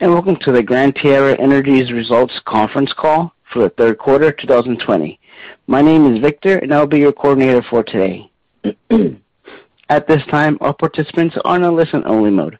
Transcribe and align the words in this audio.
welcome 0.00 0.36
to 0.36 0.52
the 0.52 0.62
Gran 0.62 0.92
Tierra 0.92 1.34
Energy's 1.40 1.90
Results 1.90 2.38
Conference 2.44 2.92
Call 2.92 3.32
for 3.52 3.62
the 3.62 3.70
third 3.70 3.98
quarter 3.98 4.30
2020. 4.30 5.18
My 5.66 5.80
name 5.80 6.14
is 6.14 6.20
Victor, 6.20 6.58
and 6.58 6.72
I'll 6.72 6.86
be 6.86 6.98
your 6.98 7.12
coordinator 7.12 7.62
for 7.68 7.82
today. 7.82 8.30
At 9.88 10.06
this 10.06 10.22
time, 10.30 10.58
all 10.60 10.74
participants 10.74 11.36
are 11.44 11.56
in 11.56 11.62
a 11.62 11.72
listen-only 11.72 12.30
mode. 12.30 12.58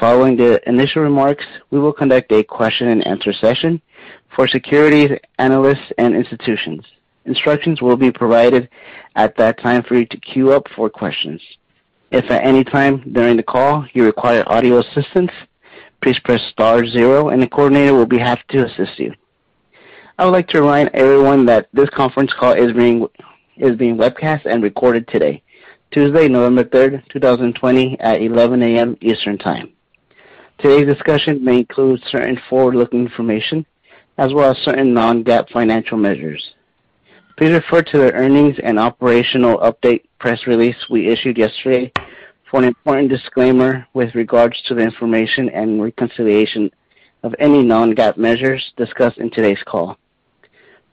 Following 0.00 0.36
the 0.36 0.60
initial 0.68 1.02
remarks, 1.02 1.44
we 1.70 1.78
will 1.78 1.92
conduct 1.92 2.32
a 2.32 2.42
question-and-answer 2.42 3.32
session 3.34 3.80
for 4.34 4.48
securities 4.48 5.16
analysts 5.38 5.92
and 5.98 6.14
institutions. 6.14 6.84
Instructions 7.26 7.80
will 7.80 7.96
be 7.96 8.10
provided 8.10 8.68
at 9.14 9.36
that 9.36 9.60
time 9.60 9.82
for 9.84 9.94
you 9.94 10.06
to 10.06 10.16
queue 10.18 10.52
up 10.52 10.66
for 10.74 10.90
questions. 10.90 11.40
If 12.10 12.30
at 12.30 12.44
any 12.44 12.64
time 12.64 13.12
during 13.12 13.36
the 13.36 13.42
call 13.42 13.86
you 13.94 14.04
require 14.04 14.42
audio 14.46 14.80
assistance, 14.80 15.30
please 16.02 16.18
press 16.18 16.42
star 16.50 16.84
zero 16.86 17.28
and 17.28 17.40
the 17.40 17.46
coordinator 17.46 17.94
will 17.94 18.06
be 18.06 18.18
happy 18.18 18.42
to 18.50 18.66
assist 18.66 18.98
you. 18.98 19.14
I 20.18 20.24
would 20.24 20.32
like 20.32 20.48
to 20.48 20.60
remind 20.60 20.90
everyone 20.92 21.46
that 21.46 21.68
this 21.72 21.88
conference 21.90 22.32
call 22.38 22.52
is 22.52 22.72
being 22.72 23.06
is 23.56 23.76
being 23.76 23.96
webcast 23.96 24.44
and 24.46 24.62
recorded 24.62 25.06
today, 25.08 25.42
Tuesday, 25.92 26.28
November 26.28 26.64
3rd, 26.64 27.08
2020 27.10 28.00
at 28.00 28.20
11 28.20 28.62
a.m. 28.62 28.96
Eastern 29.00 29.38
Time. 29.38 29.72
Today's 30.58 30.86
discussion 30.86 31.44
may 31.44 31.58
include 31.58 32.02
certain 32.10 32.40
forward-looking 32.48 33.00
information 33.00 33.64
as 34.18 34.32
well 34.32 34.50
as 34.50 34.58
certain 34.58 34.92
non-GAAP 34.92 35.50
financial 35.50 35.96
measures. 35.98 36.54
Please 37.36 37.52
refer 37.52 37.82
to 37.82 37.98
the 37.98 38.12
earnings 38.12 38.56
and 38.62 38.78
operational 38.78 39.58
update 39.58 40.02
press 40.18 40.46
release 40.46 40.76
we 40.90 41.08
issued 41.08 41.38
yesterday 41.38 41.92
for 42.52 42.58
an 42.58 42.66
important 42.66 43.08
disclaimer 43.08 43.86
with 43.94 44.14
regards 44.14 44.60
to 44.66 44.74
the 44.74 44.82
information 44.82 45.48
and 45.48 45.82
reconciliation 45.82 46.70
of 47.22 47.34
any 47.38 47.62
non-GAAP 47.62 48.18
measures 48.18 48.74
discussed 48.76 49.16
in 49.16 49.30
today's 49.30 49.62
call. 49.64 49.96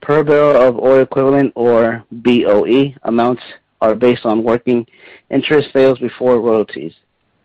Per 0.01 0.23
barrel 0.23 0.55
of 0.55 0.79
oil 0.79 1.01
equivalent, 1.01 1.51
or 1.55 2.05
BOE, 2.13 2.95
amounts 3.03 3.43
are 3.81 3.93
based 3.93 4.25
on 4.25 4.41
working 4.41 4.87
interest 5.29 5.67
sales 5.73 5.99
before 5.99 6.39
royalties. 6.39 6.93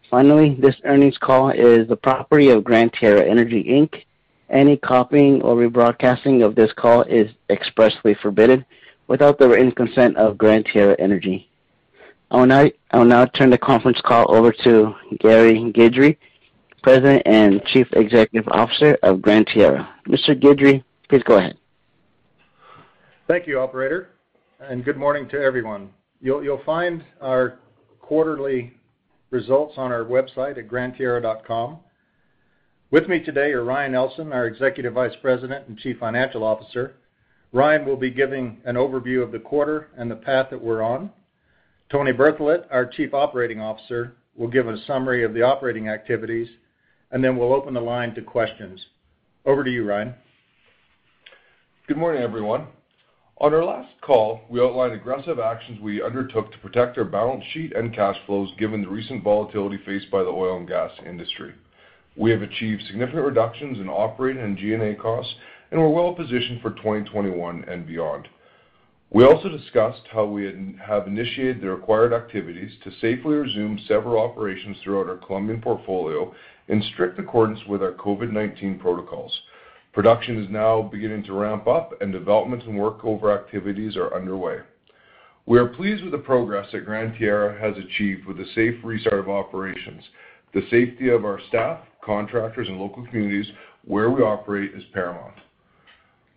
Finally, 0.09 0.57
this 0.61 0.77
earnings 0.85 1.19
call 1.19 1.51
is 1.51 1.89
the 1.89 1.97
property 1.97 2.51
of 2.51 2.63
Gran 2.63 2.91
Tierra 2.91 3.29
Energy 3.29 3.65
Inc. 3.65 4.05
Any 4.49 4.77
copying 4.77 5.43
or 5.43 5.57
rebroadcasting 5.57 6.45
of 6.45 6.55
this 6.55 6.73
call 6.77 7.03
is 7.03 7.33
expressly 7.51 8.15
forbidden 8.23 8.65
without 9.09 9.41
the 9.41 9.49
written 9.49 9.73
consent 9.73 10.17
of 10.17 10.39
Gran 10.39 10.63
Tierra 10.63 10.95
Energy. 11.01 11.51
I 12.35 12.99
will 12.99 13.05
now, 13.05 13.27
turn 13.27 13.51
the 13.51 13.59
conference 13.59 14.01
call 14.05 14.35
over 14.35 14.51
to 14.65 14.93
Gary 15.21 15.55
Guidry, 15.73 16.17
President 16.83 17.23
and 17.27 17.65
Chief 17.67 17.87
Executive 17.93 18.49
Officer 18.49 18.99
of 19.05 19.23
Gran 19.23 19.45
Tierra. 19.45 19.89
Mr. 20.09 20.31
Guidry, 20.31 20.83
please 21.09 21.23
go 21.23 21.39
ahead. 21.39 21.57
Thank 23.29 23.47
you, 23.47 23.61
operator, 23.61 24.11
and 24.59 24.85
good 24.85 24.97
morning 24.97 25.29
to 25.29 25.41
everyone. 25.41 25.91
You'll, 26.21 26.43
you'll 26.43 26.65
find 26.67 27.05
our 27.21 27.61
quarterly 28.01 28.73
results 29.31 29.75
on 29.77 29.93
our 29.93 30.05
website 30.05 30.59
at 30.59 30.67
grantierra.com. 30.67 31.79
With 32.91 33.09
me 33.09 33.21
today 33.21 33.53
are 33.53 33.63
Ryan 33.63 33.93
Ellson, 33.93 34.35
our 34.35 34.49
Executive 34.49 34.95
Vice 34.95 35.15
President 35.23 35.69
and 35.69 35.79
Chief 35.79 35.99
Financial 36.01 36.43
Officer. 36.43 36.97
Ryan 37.53 37.87
will 37.87 37.97
be 37.97 38.11
giving 38.11 38.59
an 38.65 38.75
overview 38.75 39.23
of 39.23 39.31
the 39.31 39.39
quarter 39.39 39.91
and 39.97 40.11
the 40.11 40.17
path 40.17 40.49
that 40.51 40.61
we're 40.61 40.83
on. 40.83 41.11
Tony 41.91 42.13
Bertholet, 42.13 42.65
our 42.71 42.87
Chief 42.87 43.13
Operating 43.13 43.61
Officer, 43.61 44.15
will 44.37 44.49
give 44.49 44.69
a 44.69 44.83
summary 44.87 45.23
of 45.23 45.35
the 45.35 45.43
operating 45.43 45.89
activities, 45.89 46.49
and 47.11 47.23
then 47.23 47.37
we'll 47.37 47.53
open 47.53 47.75
the 47.75 47.81
line 47.81 48.15
to 48.15 48.23
questions. 48.23 48.85
Over 49.45 49.63
to 49.63 49.71
you, 49.71 49.87
Ryan. 49.87 50.15
Good 51.87 51.99
morning, 51.99 52.23
everyone. 52.23 52.67
On 53.39 53.53
our 53.53 53.65
last 53.65 53.93
call, 54.01 54.41
we 54.49 54.61
outlined 54.61 54.95
aggressive 54.95 55.39
actions 55.39 55.79
we 55.81 56.03
undertook 56.03 56.51
to 56.53 56.59
protect 56.59 56.97
our 56.97 57.05
balance 57.05 57.45
sheet 57.53 57.75
and 57.77 57.95
cash 57.95 58.17
flows 58.27 58.51
given 58.59 58.81
the 58.81 58.89
recent 58.89 59.23
volatility 59.23 59.79
faced 59.85 60.11
by 60.11 60.23
the 60.23 60.31
oil 60.31 60.57
and 60.57 60.69
gas 60.69 60.93
industry. 61.05 61.53
We 62.17 62.31
have 62.31 62.43
achieved 62.43 62.85
significant 62.87 63.27
reductions 63.27 63.79
in 63.79 63.89
operating 63.89 64.43
and 64.43 64.57
G&A 64.57 64.95
costs, 64.95 65.35
and 65.71 65.81
we're 65.81 65.89
well 65.89 66.15
positioned 66.15 66.63
for 66.63 66.71
2021 66.71 67.65
and 67.69 67.87
beyond. 67.87 68.29
We 69.15 69.25
also 69.25 69.49
discussed 69.49 70.03
how 70.11 70.25
we 70.25 70.53
have 70.85 71.07
initiated 71.07 71.61
the 71.61 71.71
required 71.71 72.13
activities 72.13 72.73
to 72.83 72.91
safely 73.01 73.35
resume 73.35 73.79
several 73.87 74.21
operations 74.21 74.77
throughout 74.83 75.09
our 75.09 75.25
Colombian 75.25 75.61
portfolio 75.61 76.35
in 76.67 76.83
strict 76.93 77.21
accordance 77.21 77.61
with 77.69 77.81
our 77.81 77.93
COVID-19 77.93 78.81
protocols. 78.81 79.33
Production 79.93 80.43
is 80.43 80.51
now 80.51 80.83
beginning 80.83 81.23
to 81.27 81.33
ramp 81.33 81.69
up, 81.69 81.93
and 82.01 82.11
development 82.11 82.65
and 82.65 82.75
workover 82.75 83.33
activities 83.33 83.97
are 83.97 84.13
underway. 84.17 84.59
We 85.47 85.61
are 85.61 85.69
pleased 85.69 86.03
with 86.03 86.11
the 86.11 86.19
progress 86.19 86.67
that 86.73 86.85
Gran 86.85 87.17
Tierra 87.17 87.57
has 87.61 87.79
achieved 87.79 88.27
with 88.27 88.39
the 88.39 88.47
safe 88.57 88.75
restart 88.83 89.21
of 89.21 89.29
operations. 89.29 90.03
The 90.55 90.67
safety 90.73 91.11
of 91.11 91.25
our 91.25 91.39
staff, 91.51 91.79
contractors, 92.05 92.67
and 92.67 92.81
local 92.81 93.07
communities 93.07 93.47
where 93.85 94.11
we 94.11 94.23
operate 94.23 94.75
is 94.75 94.83
paramount. 94.93 95.37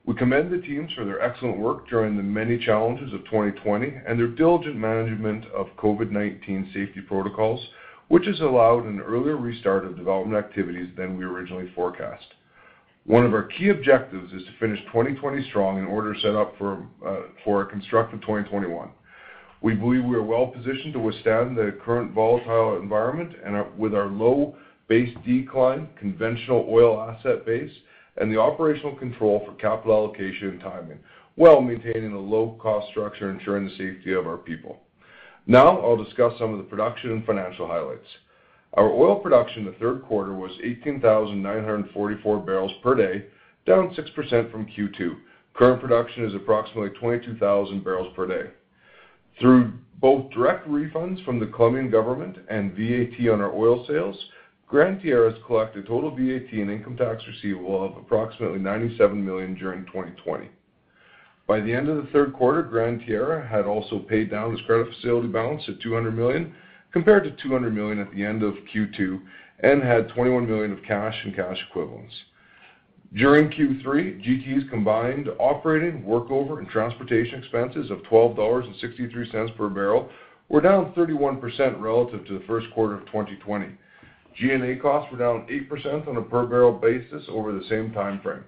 We 0.08 0.16
commend 0.16 0.50
the 0.50 0.66
teams 0.66 0.90
for 0.94 1.04
their 1.04 1.22
excellent 1.22 1.58
work 1.58 1.90
during 1.90 2.16
the 2.16 2.24
many 2.24 2.58
challenges 2.58 3.14
of 3.14 3.26
2020 3.26 3.94
and 4.08 4.18
their 4.18 4.30
diligent 4.30 4.78
management 4.78 5.44
of 5.54 5.68
COVID-19 5.76 6.74
safety 6.74 7.02
protocols, 7.02 7.60
which 8.08 8.26
has 8.26 8.40
allowed 8.40 8.86
an 8.86 9.02
earlier 9.02 9.36
restart 9.36 9.84
of 9.84 9.98
development 9.98 10.42
activities 10.42 10.88
than 10.96 11.18
we 11.18 11.26
originally 11.26 11.70
forecast. 11.76 12.24
One 13.06 13.26
of 13.26 13.34
our 13.34 13.44
key 13.44 13.68
objectives 13.68 14.32
is 14.32 14.44
to 14.46 14.52
finish 14.62 14.80
2020 14.86 15.50
strong 15.50 15.78
in 15.78 15.86
order 15.86 16.14
to 16.14 16.22
set 16.22 16.36
up 16.36 16.58
for, 16.58 16.88
uh, 17.06 17.60
a 17.60 17.66
constructive 17.66 18.22
2021. 18.22 18.90
We 19.62 19.74
believe 19.74 20.06
we 20.06 20.16
are 20.16 20.24
well 20.24 20.48
positioned 20.48 20.94
to 20.94 21.00
withstand 21.00 21.58
the 21.58 21.78
current 21.84 22.14
volatile 22.14 22.78
environment 22.78 23.34
and 23.44 23.78
with 23.78 23.94
our 23.94 24.08
low 24.08 24.56
base 24.88 25.14
decline, 25.26 25.90
conventional 26.00 26.66
oil 26.70 26.98
asset 27.02 27.46
base, 27.46 27.74
and 28.18 28.32
the 28.32 28.40
operational 28.40 28.96
control 28.96 29.44
for 29.46 29.54
capital 29.54 29.96
allocation 29.96 30.50
and 30.50 30.60
timing, 30.60 31.00
while 31.36 31.62
maintaining 31.62 32.14
a 32.14 32.20
low-cost 32.20 32.90
structure, 32.90 33.30
ensuring 33.30 33.66
the 33.66 33.78
safety 33.78 34.14
of 34.14 34.28
our 34.28 34.38
people. 34.38 34.80
Now, 35.46 35.80
I'll 35.80 36.04
discuss 36.04 36.34
some 36.38 36.52
of 36.52 36.58
the 36.58 36.66
production 36.66 37.12
and 37.12 37.26
financial 37.26 37.68
highlights. 37.68 38.08
Our 38.74 38.92
oil 38.92 39.16
production 39.16 39.66
in 39.66 39.72
the 39.72 39.80
third 39.80 40.04
quarter 40.04 40.34
was 40.34 40.52
18,944 40.64 42.40
barrels 42.40 42.74
per 42.84 42.96
day, 42.96 43.26
down 43.66 43.96
6% 43.96 44.52
from 44.52 44.66
Q2. 44.66 45.18
Current 45.54 45.82
production 45.82 46.26
is 46.26 46.36
approximately 46.36 46.90
22,000 47.00 47.84
barrels 47.84 48.14
per 48.16 48.28
day. 48.28 48.50
Through 49.40 49.74
both 50.00 50.32
direct 50.32 50.68
refunds 50.68 51.24
from 51.24 51.40
the 51.40 51.48
Colombian 51.48 51.90
government 51.90 52.38
and 52.50 52.74
VAT 52.74 53.30
on 53.32 53.42
our 53.42 53.54
oil 53.54 53.86
sales, 53.88 54.18
Gran 54.68 55.00
Tierra 55.00 55.32
has 55.32 55.42
collected 55.46 55.88
total 55.88 56.12
VAT 56.12 56.52
and 56.52 56.70
income 56.70 56.98
tax 56.98 57.24
receivable 57.26 57.86
of 57.86 57.96
approximately 57.96 58.60
97 58.60 59.24
million 59.24 59.56
during 59.56 59.86
2020. 59.86 60.50
By 61.48 61.62
the 61.62 61.74
end 61.74 61.88
of 61.88 61.96
the 61.96 62.12
third 62.12 62.34
quarter, 62.34 62.62
Gran 62.64 63.00
Tierra 63.00 63.48
had 63.48 63.66
also 63.66 64.00
paid 64.00 64.30
down 64.30 64.52
its 64.52 64.62
credit 64.64 64.94
facility 64.94 65.30
balance 65.30 65.66
to 65.68 65.76
200 65.76 66.12
million, 66.12 66.54
compared 66.92 67.24
to 67.24 67.32
200 67.42 67.74
million 67.74 68.00
at 68.00 68.12
the 68.12 68.26
end 68.26 68.44
of 68.44 68.56
Q2, 68.76 69.22
and 69.62 69.82
had 69.82 70.10
21 70.10 70.46
million 70.46 70.74
of 70.74 70.84
cash 70.84 71.16
and 71.24 71.34
cash 71.34 71.58
equivalents. 71.70 72.14
During 73.14 73.50
Q3, 73.50 74.22
GT's 74.22 74.70
combined 74.70 75.30
operating, 75.40 76.04
workover, 76.04 76.60
and 76.60 76.68
transportation 76.68 77.40
expenses 77.40 77.90
of 77.90 78.00
$12.63 78.00 79.56
per 79.56 79.70
barrel 79.70 80.10
were 80.50 80.60
down 80.60 80.92
31% 80.92 81.80
relative 81.80 82.26
to 82.26 82.38
the 82.38 82.46
first 82.46 82.68
quarter 82.74 82.96
of 82.96 83.06
2020, 83.06 83.68
G&A 84.38 84.76
costs 84.76 85.12
were 85.12 85.18
down 85.18 85.48
8% 85.48 86.08
on 86.08 86.18
a 86.18 86.22
per 86.22 86.46
barrel 86.46 86.74
basis 86.74 87.24
over 87.30 87.52
the 87.52 87.66
same 87.70 87.92
time 87.92 88.22
frame. 88.22 88.44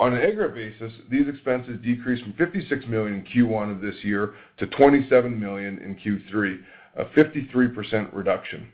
On 0.00 0.14
an 0.14 0.22
aggregate 0.22 0.78
basis, 0.78 0.92
these 1.10 1.26
expenses 1.26 1.80
decreased 1.82 2.22
from 2.22 2.32
56 2.34 2.86
million 2.86 3.14
in 3.14 3.24
Q1 3.24 3.72
of 3.72 3.80
this 3.80 3.96
year 4.02 4.34
to 4.58 4.66
27 4.68 5.38
million 5.38 5.78
in 5.78 5.96
Q3, 5.96 6.60
a 6.96 7.04
53% 7.06 8.08
reduction. 8.12 8.68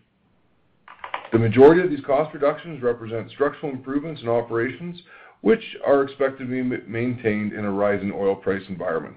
The 1.32 1.38
majority 1.38 1.80
of 1.80 1.88
these 1.88 2.04
cost 2.04 2.34
reductions 2.34 2.82
represent 2.82 3.30
structural 3.30 3.72
improvements 3.72 4.20
in 4.20 4.28
operations, 4.28 5.00
which 5.40 5.62
are 5.86 6.02
expected 6.02 6.48
to 6.48 6.50
be 6.50 6.62
maintained 6.86 7.54
in 7.54 7.64
a 7.64 7.70
rising 7.70 8.12
oil 8.12 8.36
price 8.36 8.62
environment. 8.68 9.16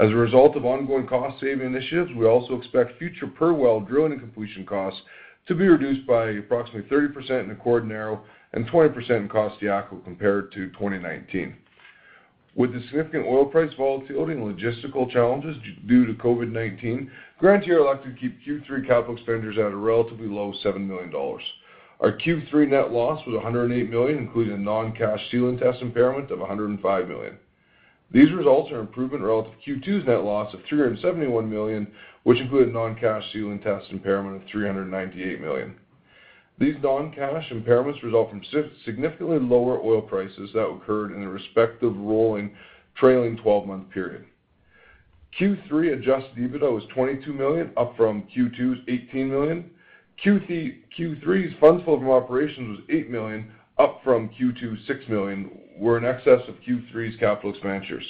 As 0.00 0.10
a 0.10 0.16
result 0.16 0.56
of 0.56 0.64
ongoing 0.64 1.06
cost-saving 1.06 1.64
initiatives, 1.66 2.10
we 2.16 2.26
also 2.26 2.56
expect 2.56 2.98
future 2.98 3.26
per-well 3.26 3.80
drilling 3.80 4.12
and 4.12 4.20
completion 4.20 4.66
costs 4.66 5.00
to 5.50 5.56
be 5.56 5.66
reduced 5.66 6.06
by 6.06 6.30
approximately 6.30 6.88
30% 6.88 7.50
in 7.50 7.56
Acordionero 7.56 8.20
and 8.52 8.68
20% 8.68 9.10
in 9.10 9.28
Costayaco 9.28 10.02
compared 10.04 10.52
to 10.52 10.68
2019. 10.68 11.56
With 12.54 12.72
the 12.72 12.80
significant 12.82 13.26
oil 13.26 13.46
price 13.46 13.72
volatility 13.76 14.34
and 14.34 14.42
logistical 14.42 15.10
challenges 15.10 15.56
due 15.88 16.06
to 16.06 16.14
COVID-19, 16.14 17.10
Gran 17.40 17.62
Tierra 17.62 17.82
elected 17.82 18.14
to 18.14 18.20
keep 18.20 18.38
Q3 18.46 18.86
capital 18.86 19.16
expenditures 19.16 19.58
at 19.58 19.72
a 19.72 19.76
relatively 19.76 20.28
low 20.28 20.52
7 20.62 20.86
million 20.86 21.10
dollars. 21.10 21.42
Our 21.98 22.12
Q3 22.12 22.68
net 22.68 22.92
loss 22.92 23.26
was 23.26 23.34
108 23.34 23.90
million, 23.90 24.18
including 24.18 24.54
a 24.54 24.58
non-cash 24.58 25.20
ceiling 25.32 25.58
test 25.58 25.82
impairment 25.82 26.30
of 26.30 26.38
105 26.38 27.08
million. 27.08 27.38
These 28.12 28.32
results 28.32 28.72
are 28.72 28.80
improvement 28.80 29.22
relative 29.22 29.52
to 29.64 29.76
Q2's 29.76 30.06
net 30.06 30.24
loss 30.24 30.52
of 30.52 30.60
371 30.68 31.48
million, 31.48 31.86
which 32.24 32.38
included 32.38 32.74
non-cash 32.74 33.22
ceiling 33.32 33.60
test 33.60 33.86
impairment 33.90 34.42
of 34.42 34.48
398 34.50 35.40
million. 35.40 35.76
These 36.58 36.74
non-cash 36.82 37.50
impairments 37.50 38.02
result 38.02 38.30
from 38.30 38.42
significantly 38.84 39.38
lower 39.38 39.80
oil 39.80 40.02
prices 40.02 40.50
that 40.52 40.66
occurred 40.66 41.12
in 41.12 41.20
the 41.20 41.28
respective 41.28 41.96
rolling 41.96 42.54
trailing 42.96 43.38
12-month 43.38 43.90
period. 43.90 44.24
Q3 45.38 45.94
adjusted 45.94 46.36
EBITDA 46.36 46.70
was 46.70 46.82
22 46.92 47.32
million, 47.32 47.70
up 47.76 47.96
from 47.96 48.24
Q2's 48.36 48.80
18 48.88 49.30
million. 49.30 49.70
Q3's 50.22 51.54
funds 51.60 51.84
flow 51.84 51.98
from 51.98 52.10
operations 52.10 52.78
was 52.78 52.86
8 52.90 53.08
million, 53.08 53.52
up 53.78 54.00
from 54.02 54.28
Q2's 54.30 54.86
6 54.86 55.08
million, 55.08 55.50
were 55.80 55.96
in 55.96 56.04
excess 56.04 56.40
of 56.46 56.54
Q3's 56.66 57.18
capital 57.18 57.50
expenditures. 57.50 58.04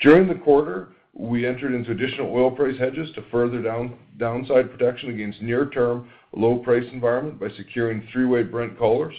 During 0.00 0.28
the 0.28 0.34
quarter, 0.34 0.88
we 1.14 1.46
entered 1.46 1.74
into 1.74 1.92
additional 1.92 2.32
oil 2.34 2.50
price 2.50 2.78
hedges 2.78 3.10
to 3.14 3.24
further 3.30 3.62
downside 4.18 4.70
protection 4.70 5.10
against 5.10 5.40
near-term 5.40 6.08
low 6.36 6.58
price 6.58 6.84
environment 6.92 7.40
by 7.40 7.48
securing 7.56 8.06
three-way 8.12 8.42
Brent 8.42 8.78
collars. 8.78 9.14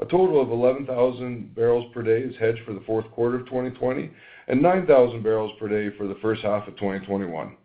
A 0.00 0.04
total 0.04 0.40
of 0.40 0.50
11,000 0.50 1.54
barrels 1.54 1.92
per 1.92 2.02
day 2.02 2.20
is 2.20 2.34
hedged 2.38 2.64
for 2.64 2.72
the 2.72 2.82
fourth 2.86 3.10
quarter 3.10 3.36
of 3.40 3.46
2020 3.46 4.10
and 4.46 4.62
9,000 4.62 5.22
barrels 5.22 5.52
per 5.58 5.68
day 5.68 5.94
for 5.98 6.06
the 6.06 6.18
first 6.22 6.42
half 6.42 6.66
of 6.66 6.76
2021. 6.76 7.56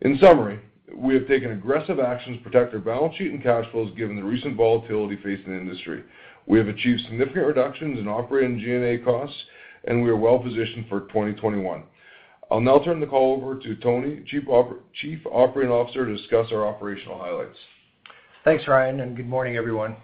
In 0.00 0.18
summary, 0.20 0.58
we 0.94 1.14
have 1.14 1.28
taken 1.28 1.52
aggressive 1.52 2.00
actions 2.00 2.38
to 2.38 2.44
protect 2.44 2.72
our 2.74 2.80
balance 2.80 3.14
sheet 3.16 3.32
and 3.32 3.42
cash 3.42 3.70
flows 3.72 3.92
given 3.96 4.16
the 4.16 4.24
recent 4.24 4.56
volatility 4.56 5.16
facing 5.16 5.52
the 5.52 5.58
industry. 5.58 6.02
We 6.46 6.58
have 6.58 6.68
achieved 6.68 7.02
significant 7.02 7.46
reductions 7.46 7.98
in 7.98 8.06
operating 8.06 8.60
G&A 8.60 8.98
costs, 8.98 9.36
and 9.84 10.02
we 10.02 10.10
are 10.10 10.16
well-positioned 10.16 10.86
for 10.88 11.00
2021. 11.00 11.82
I'll 12.50 12.60
now 12.60 12.78
turn 12.78 13.00
the 13.00 13.06
call 13.06 13.34
over 13.34 13.58
to 13.58 13.74
Tony, 13.76 14.22
Chief 14.26 14.44
Operating 14.48 15.72
Officer, 15.72 16.06
to 16.06 16.16
discuss 16.16 16.46
our 16.52 16.64
operational 16.64 17.18
highlights. 17.18 17.58
Thanks, 18.44 18.68
Ryan, 18.68 19.00
and 19.00 19.16
good 19.16 19.28
morning, 19.28 19.56
everyone. 19.56 19.96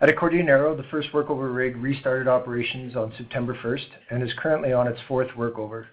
At 0.00 0.08
Acordionero, 0.08 0.76
the 0.76 0.88
first 0.90 1.12
workover 1.12 1.54
rig 1.54 1.76
restarted 1.76 2.26
operations 2.26 2.96
on 2.96 3.14
September 3.16 3.56
1st 3.62 3.86
and 4.10 4.24
is 4.24 4.32
currently 4.36 4.72
on 4.72 4.88
its 4.88 4.98
fourth 5.06 5.28
workover. 5.38 5.86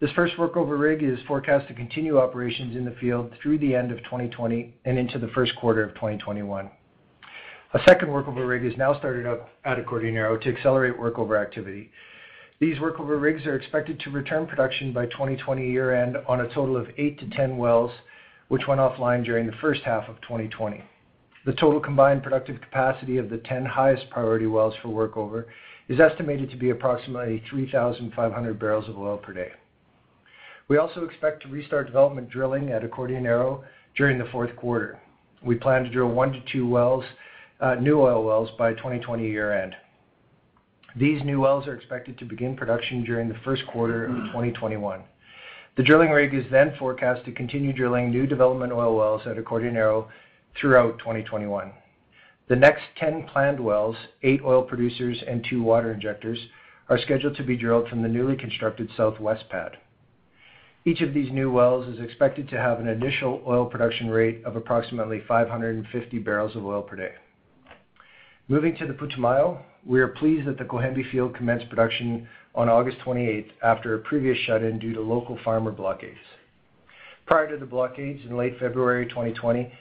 This 0.00 0.10
first 0.12 0.34
workover 0.36 0.78
rig 0.80 1.02
is 1.02 1.18
forecast 1.28 1.68
to 1.68 1.74
continue 1.74 2.18
operations 2.18 2.74
in 2.74 2.86
the 2.86 2.96
field 2.98 3.34
through 3.42 3.58
the 3.58 3.74
end 3.74 3.92
of 3.92 3.98
2020 4.04 4.74
and 4.86 4.98
into 4.98 5.18
the 5.18 5.28
first 5.28 5.54
quarter 5.56 5.82
of 5.82 5.94
2021. 5.94 6.70
A 7.76 7.84
second 7.86 8.08
workover 8.08 8.48
rig 8.48 8.64
is 8.64 8.74
now 8.78 8.98
started 8.98 9.26
up 9.26 9.50
at 9.66 9.76
Acordionero 9.76 10.40
to 10.40 10.48
accelerate 10.48 10.98
workover 10.98 11.38
activity. 11.38 11.90
These 12.58 12.78
workover 12.78 13.20
rigs 13.20 13.44
are 13.44 13.54
expected 13.54 14.00
to 14.00 14.10
return 14.10 14.46
production 14.46 14.94
by 14.94 15.04
2020 15.04 15.70
year-end 15.70 16.16
on 16.26 16.40
a 16.40 16.48
total 16.54 16.78
of 16.78 16.88
eight 16.96 17.20
to 17.20 17.28
ten 17.36 17.58
wells, 17.58 17.90
which 18.48 18.66
went 18.66 18.80
offline 18.80 19.26
during 19.26 19.46
the 19.46 19.52
first 19.60 19.82
half 19.82 20.08
of 20.08 20.18
2020. 20.22 20.82
The 21.44 21.52
total 21.52 21.78
combined 21.78 22.22
productive 22.22 22.62
capacity 22.62 23.18
of 23.18 23.28
the 23.28 23.42
10 23.44 23.66
highest 23.66 24.08
priority 24.08 24.46
wells 24.46 24.72
for 24.80 24.88
workover 24.88 25.44
is 25.90 26.00
estimated 26.00 26.50
to 26.52 26.56
be 26.56 26.70
approximately 26.70 27.42
3,500 27.50 28.58
barrels 28.58 28.88
of 28.88 28.96
oil 28.96 29.18
per 29.18 29.34
day. 29.34 29.50
We 30.68 30.78
also 30.78 31.04
expect 31.04 31.42
to 31.42 31.50
restart 31.50 31.88
development 31.88 32.30
drilling 32.30 32.70
at 32.70 32.84
Acordionero 32.84 33.64
during 33.98 34.16
the 34.16 34.30
fourth 34.32 34.56
quarter. 34.56 34.98
We 35.42 35.56
plan 35.56 35.84
to 35.84 35.90
drill 35.90 36.08
one 36.08 36.32
to 36.32 36.40
two 36.50 36.66
Uh, 37.58 37.74
new 37.76 37.98
oil 38.02 38.22
wells 38.22 38.50
by 38.58 38.74
2020 38.74 39.26
year-end. 39.26 39.74
These 40.94 41.24
new 41.24 41.40
wells 41.40 41.66
are 41.66 41.74
expected 41.74 42.18
to 42.18 42.26
begin 42.26 42.54
production 42.54 43.02
during 43.02 43.30
the 43.30 43.38
first 43.46 43.66
quarter 43.68 44.04
of 44.04 44.14
hmm. 44.14 44.26
2021. 44.26 45.02
The 45.78 45.82
drilling 45.82 46.10
rig 46.10 46.34
is 46.34 46.44
then 46.50 46.74
forecast 46.78 47.24
to 47.24 47.32
continue 47.32 47.72
drilling 47.72 48.10
new 48.10 48.26
development 48.26 48.74
oil 48.74 48.94
wells 48.94 49.22
at 49.26 49.38
Acordionero 49.38 50.08
throughout 50.60 50.98
2021. 50.98 51.72
The 52.48 52.56
next 52.56 52.82
10 52.98 53.26
planned 53.32 53.58
wells, 53.58 53.96
eight 54.22 54.42
oil 54.44 54.62
producers 54.62 55.22
and 55.26 55.42
two 55.48 55.62
water 55.62 55.92
injectors, 55.92 56.38
are 56.90 56.98
scheduled 56.98 57.36
to 57.36 57.42
be 57.42 57.56
drilled 57.56 57.88
from 57.88 58.02
the 58.02 58.08
newly 58.08 58.36
constructed 58.36 58.90
southwest 58.98 59.48
pad. 59.48 59.78
Each 60.84 61.00
of 61.00 61.14
these 61.14 61.32
new 61.32 61.50
wells 61.50 61.88
is 61.88 62.04
expected 62.04 62.50
to 62.50 62.58
have 62.58 62.80
an 62.80 62.88
initial 62.88 63.42
oil 63.46 63.64
production 63.64 64.10
rate 64.10 64.44
of 64.44 64.56
approximately 64.56 65.22
550 65.26 66.18
barrels 66.18 66.54
of 66.54 66.66
oil 66.66 66.82
per 66.82 66.96
day. 66.96 67.12
Moving 68.48 68.76
to 68.76 68.86
the 68.86 68.92
Putumayo, 68.92 69.58
we 69.84 70.00
are 70.00 70.06
pleased 70.06 70.46
that 70.46 70.56
the 70.56 70.64
Cohembi 70.64 71.10
field 71.10 71.34
commenced 71.34 71.68
production 71.68 72.28
on 72.54 72.68
August 72.68 72.96
28th 73.04 73.50
after 73.60 73.94
a 73.94 73.98
previous 73.98 74.38
shut-in 74.38 74.78
due 74.78 74.94
to 74.94 75.00
local 75.00 75.36
farmer 75.44 75.72
blockades. 75.72 76.20
Prior 77.26 77.50
to 77.50 77.56
the 77.56 77.66
blockades 77.66 78.20
in 78.24 78.36
late 78.36 78.56
February 78.60 79.08
2020, 79.08 79.72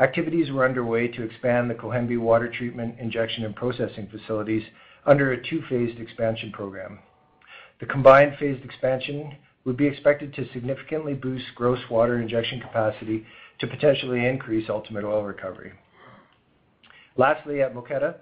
activities 0.00 0.50
were 0.50 0.64
underway 0.64 1.06
to 1.06 1.22
expand 1.22 1.68
the 1.68 1.74
Cohembi 1.74 2.18
water 2.18 2.50
treatment, 2.50 2.98
injection, 2.98 3.44
and 3.44 3.54
processing 3.54 4.08
facilities 4.10 4.62
under 5.04 5.32
a 5.32 5.46
two-phased 5.50 6.00
expansion 6.00 6.50
program. 6.50 7.00
The 7.78 7.84
combined 7.84 8.36
phased 8.40 8.64
expansion 8.64 9.36
would 9.66 9.76
be 9.76 9.86
expected 9.86 10.32
to 10.32 10.50
significantly 10.54 11.12
boost 11.12 11.44
gross 11.56 11.80
water 11.90 12.22
injection 12.22 12.62
capacity 12.62 13.26
to 13.58 13.66
potentially 13.66 14.24
increase 14.24 14.70
ultimate 14.70 15.04
oil 15.04 15.24
recovery. 15.24 15.74
Lastly, 17.16 17.62
at 17.62 17.74
Moqueta, 17.74 18.16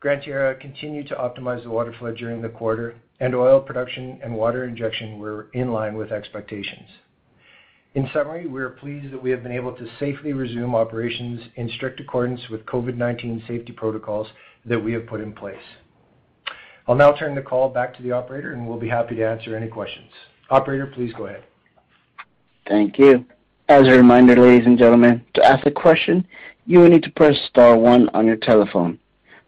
Gran 0.00 0.20
Tierra 0.20 0.54
continued 0.54 1.08
to 1.08 1.14
optimize 1.14 1.62
the 1.62 1.70
water 1.70 1.94
flood 1.98 2.16
during 2.16 2.42
the 2.42 2.48
quarter, 2.48 2.94
and 3.20 3.34
oil 3.34 3.60
production 3.60 4.18
and 4.22 4.34
water 4.34 4.64
injection 4.64 5.18
were 5.18 5.48
in 5.54 5.72
line 5.72 5.96
with 5.96 6.12
expectations. 6.12 6.88
In 7.94 8.10
summary, 8.12 8.46
we 8.46 8.60
are 8.60 8.70
pleased 8.70 9.12
that 9.12 9.22
we 9.22 9.30
have 9.30 9.42
been 9.42 9.52
able 9.52 9.72
to 9.72 9.86
safely 10.00 10.32
resume 10.32 10.74
operations 10.74 11.40
in 11.54 11.70
strict 11.76 12.00
accordance 12.00 12.40
with 12.50 12.66
COVID-19 12.66 13.46
safety 13.46 13.72
protocols 13.72 14.26
that 14.66 14.82
we 14.82 14.92
have 14.92 15.06
put 15.06 15.20
in 15.20 15.32
place. 15.32 15.56
I'll 16.86 16.96
now 16.96 17.12
turn 17.12 17.34
the 17.34 17.40
call 17.40 17.70
back 17.70 17.96
to 17.96 18.02
the 18.02 18.12
operator, 18.12 18.52
and 18.52 18.68
we'll 18.68 18.80
be 18.80 18.88
happy 18.88 19.14
to 19.14 19.26
answer 19.26 19.56
any 19.56 19.68
questions. 19.68 20.10
Operator, 20.50 20.86
please 20.88 21.12
go 21.16 21.26
ahead. 21.26 21.44
Thank 22.68 22.98
you. 22.98 23.24
As 23.68 23.86
a 23.86 23.92
reminder, 23.92 24.36
ladies 24.36 24.66
and 24.66 24.76
gentlemen, 24.76 25.24
to 25.34 25.44
ask 25.44 25.64
a 25.64 25.70
question, 25.70 26.26
you 26.66 26.80
will 26.80 26.88
need 26.88 27.02
to 27.02 27.10
press 27.10 27.36
star 27.48 27.76
one 27.76 28.08
on 28.14 28.26
your 28.26 28.36
telephone. 28.36 28.98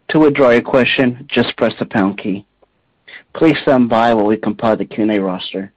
To 0.09 0.19
withdraw 0.19 0.51
your 0.51 0.61
question, 0.61 1.27
just 1.29 1.55
press 1.57 1.73
the 1.79 1.85
pound 1.85 2.17
key. 2.17 2.45
Please 3.35 3.57
stand 3.63 3.89
by 3.89 4.13
while 4.13 4.25
we 4.25 4.37
compile 4.37 4.77
the 4.77 4.85
Q&A 4.85 5.19
roster. 5.19 5.73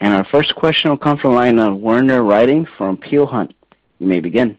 And 0.00 0.12
our 0.12 0.24
first 0.30 0.54
question 0.54 0.90
will 0.90 0.98
come 0.98 1.18
from 1.18 1.30
the 1.30 1.36
line 1.36 1.58
of 1.58 1.78
Werner 1.78 2.22
Riding 2.22 2.66
from 2.76 2.96
Peel 2.96 3.26
Hunt. 3.26 3.54
You 3.98 4.06
may 4.06 4.20
begin. 4.20 4.58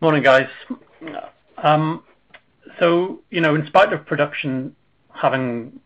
Morning, 0.00 0.22
guys. 0.22 0.48
Um 1.58 2.02
so, 2.80 3.20
you 3.30 3.40
know, 3.40 3.54
in 3.54 3.66
spite 3.66 3.92
of 3.92 4.04
production 4.04 4.74
having 5.10 5.80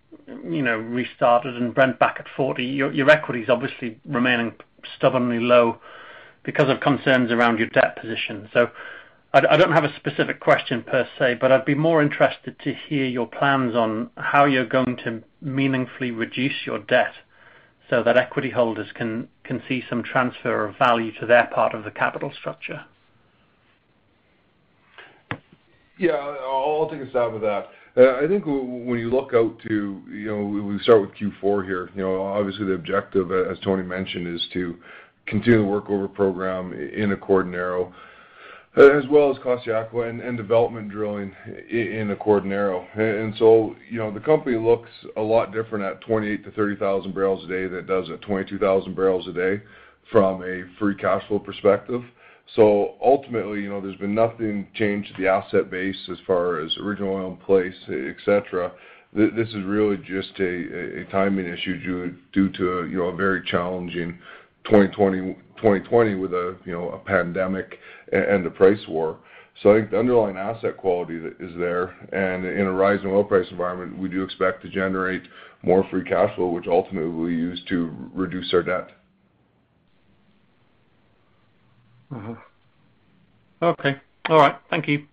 you 0.44 0.62
know, 0.62 0.76
restarted 0.76 1.56
and 1.56 1.74
Brent 1.74 1.98
back 1.98 2.16
at 2.20 2.26
40, 2.36 2.64
your 2.64 3.10
equity 3.10 3.42
is 3.42 3.48
obviously 3.48 3.98
remaining 4.04 4.52
stubbornly 4.96 5.40
low 5.40 5.78
because 6.42 6.68
of 6.68 6.80
concerns 6.80 7.30
around 7.30 7.58
your 7.58 7.68
debt 7.68 7.96
position. 8.00 8.48
So, 8.52 8.70
I 9.32 9.56
don't 9.56 9.70
have 9.70 9.84
a 9.84 9.94
specific 9.94 10.40
question 10.40 10.82
per 10.82 11.08
se, 11.16 11.38
but 11.40 11.52
I'd 11.52 11.64
be 11.64 11.76
more 11.76 12.02
interested 12.02 12.58
to 12.64 12.74
hear 12.74 13.04
your 13.04 13.28
plans 13.28 13.76
on 13.76 14.10
how 14.16 14.44
you're 14.44 14.66
going 14.66 14.96
to 15.04 15.22
meaningfully 15.40 16.10
reduce 16.10 16.66
your 16.66 16.80
debt 16.80 17.12
so 17.88 18.02
that 18.02 18.16
equity 18.16 18.50
holders 18.50 18.88
can 18.92 19.28
see 19.68 19.84
some 19.88 20.02
transfer 20.02 20.66
of 20.66 20.76
value 20.78 21.12
to 21.20 21.26
their 21.26 21.46
part 21.46 21.74
of 21.74 21.84
the 21.84 21.92
capital 21.92 22.32
structure. 22.36 22.84
Yeah, 25.96 26.14
I'll 26.14 26.88
take 26.90 27.00
a 27.00 27.10
stab 27.10 27.34
at 27.34 27.40
that. 27.42 27.68
Uh, 27.96 28.16
I 28.22 28.28
think 28.28 28.44
when 28.46 28.98
you 28.98 29.10
look 29.10 29.34
out 29.34 29.58
to, 29.68 30.02
you 30.08 30.26
know, 30.26 30.44
we 30.44 30.78
start 30.80 31.00
with 31.00 31.10
Q4 31.10 31.64
here. 31.64 31.90
You 31.96 32.02
know, 32.02 32.22
obviously, 32.22 32.66
the 32.66 32.74
objective, 32.74 33.30
uh, 33.30 33.50
as 33.50 33.58
Tony 33.60 33.82
mentioned, 33.82 34.28
is 34.28 34.46
to 34.52 34.76
continue 35.26 35.62
the 35.62 35.66
workover 35.66 36.12
program 36.12 36.72
in 36.72 37.10
Acordionero, 37.10 37.92
uh, 38.76 38.90
as 38.90 39.04
well 39.08 39.30
as 39.30 39.38
Costayaco 39.38 40.08
and 40.08 40.36
development 40.36 40.88
drilling 40.88 41.34
in 41.68 42.16
Acordionero. 42.16 42.86
You 43.90 43.98
know, 43.98 44.12
the 44.12 44.20
company 44.20 44.56
looks 44.56 44.90
a 45.16 45.20
lot 45.20 45.52
different 45.52 45.84
at 45.84 46.00
28,000-30,000 46.02 47.12
barrels 47.12 47.44
a 47.44 47.48
day 47.48 47.66
than 47.66 47.80
it 47.80 47.86
does 47.88 48.08
at 48.10 48.20
22,000 48.22 48.94
barrels 48.94 49.26
a 49.26 49.32
day 49.32 49.62
from 50.12 50.42
a 50.42 50.62
free 50.78 50.94
cash 50.94 51.26
flow 51.26 51.40
perspective. 51.40 52.02
So 52.56 52.96
ultimately, 53.02 53.60
you 53.60 53.68
know, 53.68 53.80
there's 53.80 53.96
been 53.96 54.14
nothing 54.14 54.66
changed 54.74 55.14
to 55.14 55.22
the 55.22 55.28
asset 55.28 55.70
base 55.70 56.08
as 56.10 56.18
far 56.26 56.60
as 56.60 56.76
original 56.78 57.14
oil 57.14 57.30
in 57.30 57.36
place, 57.36 57.74
et 57.88 58.16
cetera. 58.24 58.72
This 59.12 59.48
is 59.48 59.64
really 59.64 59.96
just 59.98 60.38
a 60.40 61.04
timing 61.12 61.46
issue 61.46 61.78
due 62.32 62.48
to, 62.50 62.88
you 62.90 62.98
know, 62.98 63.06
a 63.06 63.16
very 63.16 63.42
challenging 63.44 64.18
2020 64.64 66.14
with 66.14 66.32
a, 66.32 66.56
you 66.64 66.72
know, 66.72 66.90
a 66.90 66.98
pandemic 66.98 67.78
and 68.12 68.44
a 68.46 68.50
price 68.50 68.86
war. 68.88 69.18
So 69.62 69.72
I 69.72 69.78
think 69.78 69.90
the 69.90 69.98
underlying 69.98 70.36
asset 70.36 70.76
quality 70.76 71.16
is 71.16 71.54
there. 71.58 71.94
And 72.12 72.44
in 72.44 72.66
a 72.66 72.72
rising 72.72 73.08
oil 73.08 73.24
price 73.24 73.46
environment, 73.50 73.98
we 73.98 74.08
do 74.08 74.22
expect 74.22 74.62
to 74.62 74.68
generate 74.68 75.22
more 75.62 75.84
free 75.90 76.04
cash 76.04 76.34
flow, 76.34 76.48
which 76.48 76.66
ultimately 76.66 77.10
we'll 77.10 77.30
use 77.30 77.60
to 77.68 77.92
reduce 78.14 78.52
our 78.54 78.62
debt. 78.62 78.88
Mm-hmm. 82.12 82.32
Okay. 83.62 83.96
All 84.28 84.38
right. 84.38 84.56
Thank 84.68 84.88
you. 84.88 85.06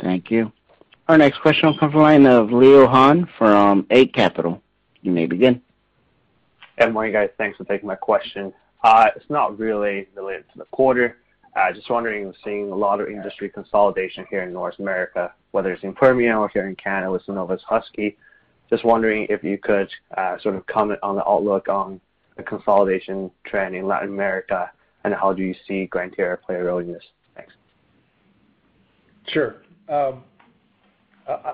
Thank 0.00 0.30
you. 0.30 0.52
Our 1.08 1.18
next 1.18 1.40
question 1.40 1.68
will 1.68 1.78
come 1.78 1.90
from 1.90 2.00
the 2.00 2.04
line 2.04 2.26
of 2.26 2.52
Leo 2.52 2.86
Han 2.86 3.28
from 3.38 3.86
Eight 3.90 4.12
Capital. 4.12 4.62
You 5.02 5.10
may 5.10 5.26
begin. 5.26 5.62
Good 6.78 6.92
morning, 6.92 7.12
guys. 7.12 7.30
Thanks 7.38 7.56
for 7.56 7.64
taking 7.64 7.88
my 7.88 7.96
question. 7.96 8.52
Uh, 8.84 9.08
it's 9.16 9.28
not 9.28 9.58
really 9.58 10.06
related 10.14 10.44
to 10.52 10.58
the 10.58 10.64
quarter. 10.66 11.16
Uh, 11.56 11.72
just 11.72 11.90
wondering, 11.90 12.26
we're 12.26 12.34
seeing 12.44 12.70
a 12.70 12.74
lot 12.74 13.00
of 13.00 13.08
industry 13.08 13.48
consolidation 13.48 14.24
here 14.30 14.42
in 14.42 14.52
North 14.52 14.78
America, 14.78 15.32
whether 15.50 15.72
it's 15.72 15.82
in 15.82 15.92
Permian 15.92 16.36
or 16.36 16.48
here 16.50 16.68
in 16.68 16.76
Canada 16.76 17.10
with 17.10 17.26
Cenovus 17.26 17.62
Husky. 17.62 18.16
Just 18.70 18.84
wondering 18.84 19.26
if 19.28 19.42
you 19.42 19.58
could 19.58 19.88
uh, 20.16 20.38
sort 20.38 20.54
of 20.54 20.66
comment 20.66 21.00
on 21.02 21.16
the 21.16 21.26
outlook 21.26 21.68
on 21.68 22.00
the 22.38 22.44
consolidation 22.44 23.30
trend 23.44 23.74
in 23.74 23.86
Latin 23.86 24.08
America, 24.08 24.70
and 25.04 25.12
how 25.12 25.34
do 25.34 25.42
you 25.42 25.54
see 25.66 25.84
Gran 25.86 26.10
Tierra 26.12 26.38
play 26.38 26.54
a 26.54 26.64
role 26.64 26.78
in 26.78 26.90
this? 26.90 27.02
Thanks. 27.36 27.52
Sure. 29.26 29.56
Um, 29.88 30.22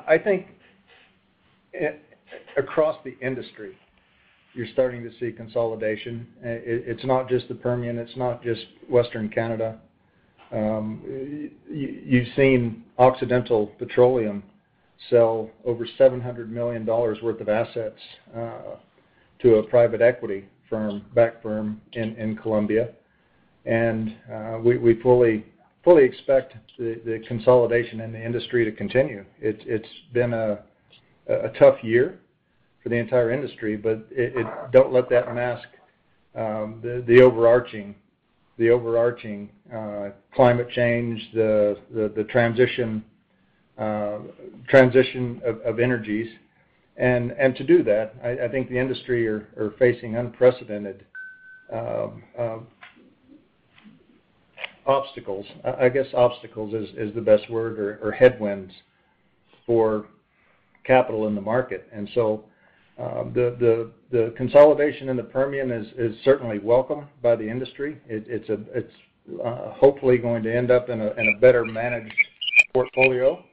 I 0.07 0.19
think 0.19 0.47
eh, 1.75 1.93
across 2.57 2.97
the 3.03 3.17
industry, 3.21 3.77
you're 4.53 4.69
starting 4.73 5.03
to 5.03 5.11
see 5.19 5.33
consolidation. 5.33 6.29
Eh, 6.45 6.59
it's 6.65 7.05
not 7.05 7.29
just 7.29 7.49
the 7.49 7.55
Permian, 7.55 7.99
it's 7.99 8.17
not 8.17 8.43
just 8.43 8.67
Western 8.89 9.29
Canada. 9.29 9.81
Um, 10.53 11.51
you've 11.69 12.29
seen 12.37 12.85
Occidental 12.99 13.69
Petroleum 13.79 14.45
sell 15.11 15.51
over 15.65 15.89
$700 15.99 16.49
million 16.49 16.87
worth 16.87 17.41
of 17.41 17.49
assets 17.49 17.99
uh, 18.37 18.77
to 19.41 19.57
a 19.57 19.63
private 19.65 20.01
equity 20.01 20.45
firm-backed 20.69 21.43
firm 21.43 21.81
in 21.93 22.37
Colombia. 22.37 22.91
And 23.67 24.15
uh 24.33 24.59
we 24.63 25.01
fully 25.01 25.45
fully 25.85 26.05
expect 26.05 26.55
the 26.79 27.23
consolidation 27.29 28.01
in 28.01 28.13
the 28.13 28.23
industry 28.23 28.65
to 28.65 28.73
continue. 28.73 29.25
It's 29.41 29.63
it's 29.67 29.89
been 30.13 30.33
a 30.33 30.63
a 31.27 31.51
tough 31.59 31.83
year 31.83 32.19
for 32.83 32.89
the 32.91 32.97
entire 32.97 33.31
industry, 33.31 33.77
but 33.77 34.07
it 34.11 34.47
don't 34.73 34.93
let 34.93 35.09
that 35.11 35.35
mask 35.35 35.69
the 36.35 37.21
overarching 37.23 37.95
the 38.59 38.71
overarching 38.71 39.51
uh 39.73 40.11
climate 40.35 40.69
change, 40.71 41.21
the 41.35 41.79
the 41.91 42.25
transition 42.25 43.05
uh 43.79 44.19
transition 44.69 45.41
of 45.45 45.79
energies. 45.81 46.29
And, 46.97 47.57
to 47.57 47.65
do 47.65 47.83
that, 47.83 48.15
I 48.23 48.49
think 48.49 48.69
the 48.69 48.79
industry 48.79 49.27
are 49.27 49.75
facing 49.79 50.17
unprecedented 50.17 51.05
um, 51.73 52.23
um, 52.39 52.67
obstacles. 54.87 55.47
I 55.65 55.89
guess 55.89 56.07
obstacles 56.15 56.73
is 56.75 57.15
the 57.15 57.21
best 57.21 57.51
word, 57.51 57.79
or 57.79 58.13
headwinds 58.13 58.73
for 59.67 60.07
capital 60.85 61.27
in 61.27 61.35
the 61.35 61.41
market. 61.41 61.89
And 61.93 62.09
so 62.15 62.45
uh, 62.99 63.25
the 63.25 64.35
consolidation 64.37 65.09
in 65.09 65.17
the 65.17 65.25
Permian 65.25 65.73
is 65.73 66.15
certainly 66.23 66.61
welcome 66.61 67.09
by 67.23 67.35
the 67.35 67.49
industry. 67.49 68.01
It's 68.09 68.49
uh, 69.45 69.73
hopefully 69.73 70.19
going 70.19 70.43
to 70.45 70.55
end 70.55 70.71
up 70.71 70.91
in 70.91 71.01
a 71.01 71.41
better 71.41 71.65
managed 71.65 72.15
portfolio. 72.73 73.45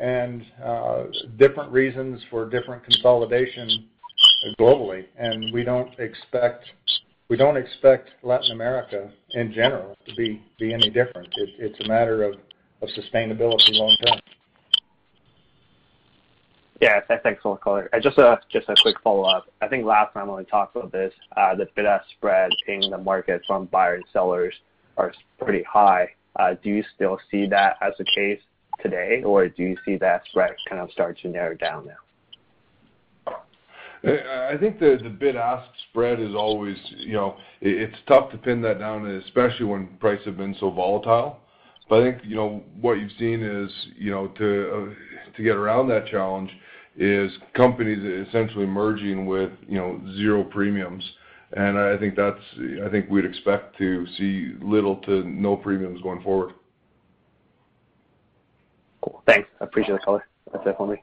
Uh, 0.00 1.04
different 1.38 1.72
reasons 1.72 2.20
for 2.30 2.48
different 2.48 2.84
consolidation 2.84 3.88
globally. 4.58 5.04
And 5.18 5.52
we 5.52 5.64
don't 5.64 5.98
expect 5.98 6.64
we 7.28 7.36
don't 7.36 7.56
expect 7.56 8.10
Latin 8.22 8.52
America 8.52 9.10
in 9.32 9.52
general 9.52 9.96
to 10.06 10.14
be 10.14 10.42
be 10.58 10.72
any 10.72 10.90
different. 10.90 11.28
It's 11.58 11.78
a 11.84 11.88
matter 11.88 12.22
of 12.22 12.34
of 12.80 12.88
sustainability 12.90 13.72
long 13.72 13.96
term. 14.06 14.20
Yeah. 16.80 17.00
Thanks 17.08 17.42
for 17.42 17.56
the 17.56 17.60
color. 17.60 17.90
Just 18.00 18.18
a 18.18 18.38
quick 18.80 18.96
follow-up. 19.02 19.46
I 19.60 19.66
think 19.66 19.84
last 19.84 20.14
time 20.14 20.28
when 20.28 20.36
we 20.38 20.44
talked 20.44 20.76
about 20.76 20.92
this, 20.92 21.12
uh, 21.36 21.56
the 21.56 21.66
bid-ask 21.74 22.04
spread 22.16 22.52
in 22.68 22.88
the 22.90 22.98
market 22.98 23.42
from 23.48 23.64
buyers 23.66 24.02
and 24.04 24.12
sellers 24.12 24.54
are 24.96 25.12
pretty 25.40 25.64
high. 25.64 26.08
Uh, 26.36 26.54
do 26.62 26.70
you 26.70 26.84
still 26.94 27.18
see 27.32 27.46
that 27.48 27.78
as 27.80 27.94
the 27.98 28.04
case 28.04 28.40
today, 28.82 29.22
or 29.24 29.48
do 29.48 29.62
you 29.62 29.76
see 29.84 29.96
that 29.96 30.22
spread 30.30 30.52
kind 30.68 30.80
of 30.80 30.90
start 30.92 31.18
to 31.20 31.28
narrow 31.28 31.56
down 31.56 31.86
now? 31.86 33.32
Uh, 34.06 34.52
I 34.52 34.56
think 34.56 34.78
the 34.78 35.16
bid-ask 35.18 35.68
spread 35.90 36.20
is 36.20 36.34
always, 36.34 36.76
you 36.96 37.14
know, 37.14 37.36
it's 37.60 37.96
tough 38.06 38.30
to 38.30 38.38
pin 38.38 38.62
that 38.62 38.78
down, 38.78 39.04
especially 39.26 39.66
when 39.66 39.88
prices 39.98 40.26
have 40.26 40.36
been 40.36 40.54
so 40.60 40.70
volatile. 40.70 41.40
But 41.88 42.02
I 42.02 42.12
think, 42.12 42.22
you 42.24 42.36
know, 42.36 42.62
what 42.80 42.94
you've 42.94 43.10
seen 43.18 43.42
is, 43.42 43.70
you 43.96 44.10
know, 44.10 44.28
to 44.28 44.70
uh, 44.70 45.34
to 45.36 45.42
get 45.42 45.56
around 45.56 45.88
that 45.88 46.06
challenge 46.06 46.50
is 46.96 47.32
companies 47.54 48.26
essentially 48.28 48.66
merging 48.66 49.26
with, 49.26 49.50
you 49.68 49.78
know, 49.78 50.00
zero 50.16 50.44
premiums. 50.44 51.02
And 51.52 51.78
I 51.78 51.96
think 51.96 52.14
that's, 52.14 52.40
I 52.84 52.90
think 52.90 53.08
we'd 53.08 53.24
expect 53.24 53.78
to 53.78 54.06
see 54.18 54.52
little 54.60 54.96
to 54.96 55.24
no 55.24 55.56
premiums 55.56 56.02
going 56.02 56.22
forward. 56.22 56.54
Cool. 59.02 59.22
Thanks. 59.26 59.48
I 59.60 59.64
appreciate 59.64 59.94
the 59.94 60.04
color. 60.04 60.26
That's 60.52 60.66
it 60.66 60.76
for 60.76 60.86
me. 60.86 61.02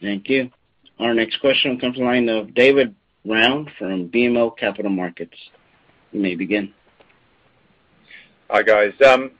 Thank 0.00 0.28
you. 0.28 0.50
Our 0.98 1.14
next 1.14 1.40
question 1.40 1.78
comes 1.78 1.96
from 1.96 2.04
the 2.04 2.10
line 2.10 2.28
of 2.28 2.54
David 2.54 2.94
Round 3.24 3.70
from 3.78 4.08
BMO 4.08 4.56
Capital 4.56 4.90
Markets. 4.90 5.36
You 6.12 6.20
may 6.20 6.34
begin. 6.34 6.72
Hi, 8.50 8.62
guys. 8.62 8.92
Um, 9.06 9.30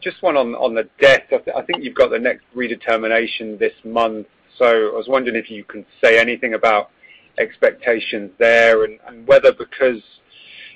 just 0.00 0.22
one 0.22 0.36
on 0.36 0.74
the 0.74 0.88
debt. 1.00 1.28
I 1.32 1.62
think 1.62 1.84
you've 1.84 1.94
got 1.94 2.10
the 2.10 2.18
next 2.18 2.44
redetermination 2.54 3.58
this 3.58 3.72
month. 3.84 4.26
So 4.58 4.66
I 4.66 4.96
was 4.96 5.06
wondering 5.08 5.36
if 5.36 5.50
you 5.50 5.64
can 5.64 5.84
say 6.02 6.18
anything 6.18 6.54
about 6.54 6.90
expectations 7.38 8.30
there 8.38 8.84
and 8.84 9.26
whether 9.26 9.52
because 9.52 10.02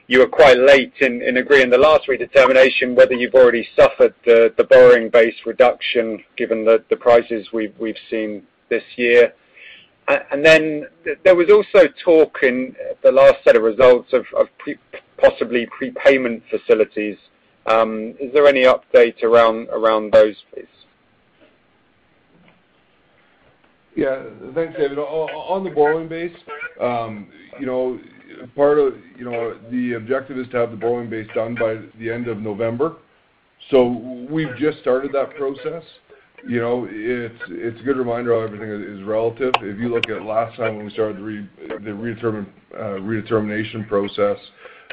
you 0.08 0.20
were 0.20 0.26
quite 0.26 0.56
late 0.56 0.94
in 1.00 1.36
agreeing 1.36 1.68
the 1.68 1.76
last 1.78 2.08
redetermination, 2.08 2.94
whether 2.94 3.12
you've 3.12 3.34
already 3.34 3.68
suffered 3.76 4.14
the 4.24 4.66
borrowing 4.70 5.10
base 5.10 5.34
reduction 5.44 6.24
given 6.36 6.64
the 6.64 6.96
prices 6.96 7.46
we've 7.52 7.96
seen 8.10 8.42
this 8.70 8.82
year. 8.96 9.34
And 10.08 10.42
then 10.44 10.86
there 11.24 11.36
was 11.36 11.50
also 11.50 11.88
talk 12.02 12.38
in 12.42 12.74
the 13.02 13.12
last 13.12 13.44
set 13.44 13.54
of 13.54 13.62
results 13.62 14.14
of 14.14 14.24
possibly 15.18 15.66
prepayment 15.66 16.42
facilities. 16.50 17.18
Um, 17.66 18.14
is 18.18 18.32
there 18.32 18.46
any 18.46 18.64
update 18.64 19.22
around 19.22 20.10
those, 20.14 20.36
please? 20.54 20.64
Yeah. 23.94 24.22
Thanks, 24.54 24.78
David. 24.78 24.98
On 24.98 25.64
the 25.64 25.70
borrowing 25.70 26.08
base, 26.08 26.34
um, 26.80 27.28
you 27.60 27.66
know, 27.66 28.00
part 28.54 28.78
of, 28.78 28.95
you 29.16 29.25
know, 29.25 29.59
the 29.71 29.95
objective 29.95 30.38
is 30.38 30.49
to 30.49 30.57
have 30.59 30.71
the 30.71 30.76
borrowing 30.76 31.11
base 31.11 31.28
done 31.35 31.54
by 31.54 31.78
the 31.99 32.11
end 32.11 32.28
of 32.28 32.38
November. 32.38 32.97
So 33.71 34.26
we've 34.30 34.57
just 34.57 34.78
started 34.80 35.12
that 35.12 35.35
process. 35.37 35.83
You 36.49 36.61
know, 36.61 36.87
it's 36.88 37.42
it's 37.49 37.80
a 37.80 37.83
good 37.83 37.97
reminder 37.97 38.33
how 38.33 38.47
everything 38.47 38.71
is 38.71 39.02
relative. 39.02 39.52
If 39.61 39.78
you 39.78 39.88
look 39.88 40.09
at 40.09 40.23
last 40.23 40.57
time 40.57 40.76
when 40.76 40.85
we 40.87 40.92
started 40.92 41.16
the 41.16 41.23
re 41.23 42.12
uh 42.14 42.78
redetermination 43.00 43.88
process, 43.88 44.37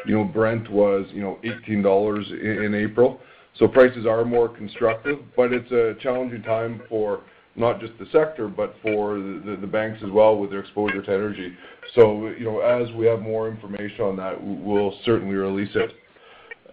you 0.08 0.16
know, 0.16 0.24
Brent 0.24 0.70
was, 0.72 1.06
you 1.12 1.22
know, 1.22 1.40
$18 1.44 2.66
in 2.66 2.74
April. 2.74 3.20
So 3.58 3.68
prices 3.68 4.06
are 4.06 4.25
more 4.25 4.50
constructive, 4.50 5.20
but 5.36 5.54
it's 5.54 5.72
a 5.72 5.96
challenging 6.02 6.42
time 6.44 6.82
for 6.90 7.22
not 7.56 7.80
just 7.80 7.94
the 8.00 8.06
sector, 8.12 8.48
but 8.48 8.76
for 8.82 9.16
the 9.16 9.70
banks 9.72 10.02
as 10.04 10.12
well 10.12 10.38
with 10.38 10.50
their 10.50 10.60
exposure 10.60 11.02
to 11.02 11.12
energy. 11.12 11.54
So, 11.94 12.28
you 12.28 12.46
know, 12.46 12.60
as 12.60 12.92
we 12.96 13.06
have 13.06 13.22
more 13.22 13.48
information 13.50 14.02
on 14.02 14.16
that, 14.18 14.36
we'll 14.42 14.94
certainly 15.06 15.36
release 15.36 15.76
it. 15.76 15.92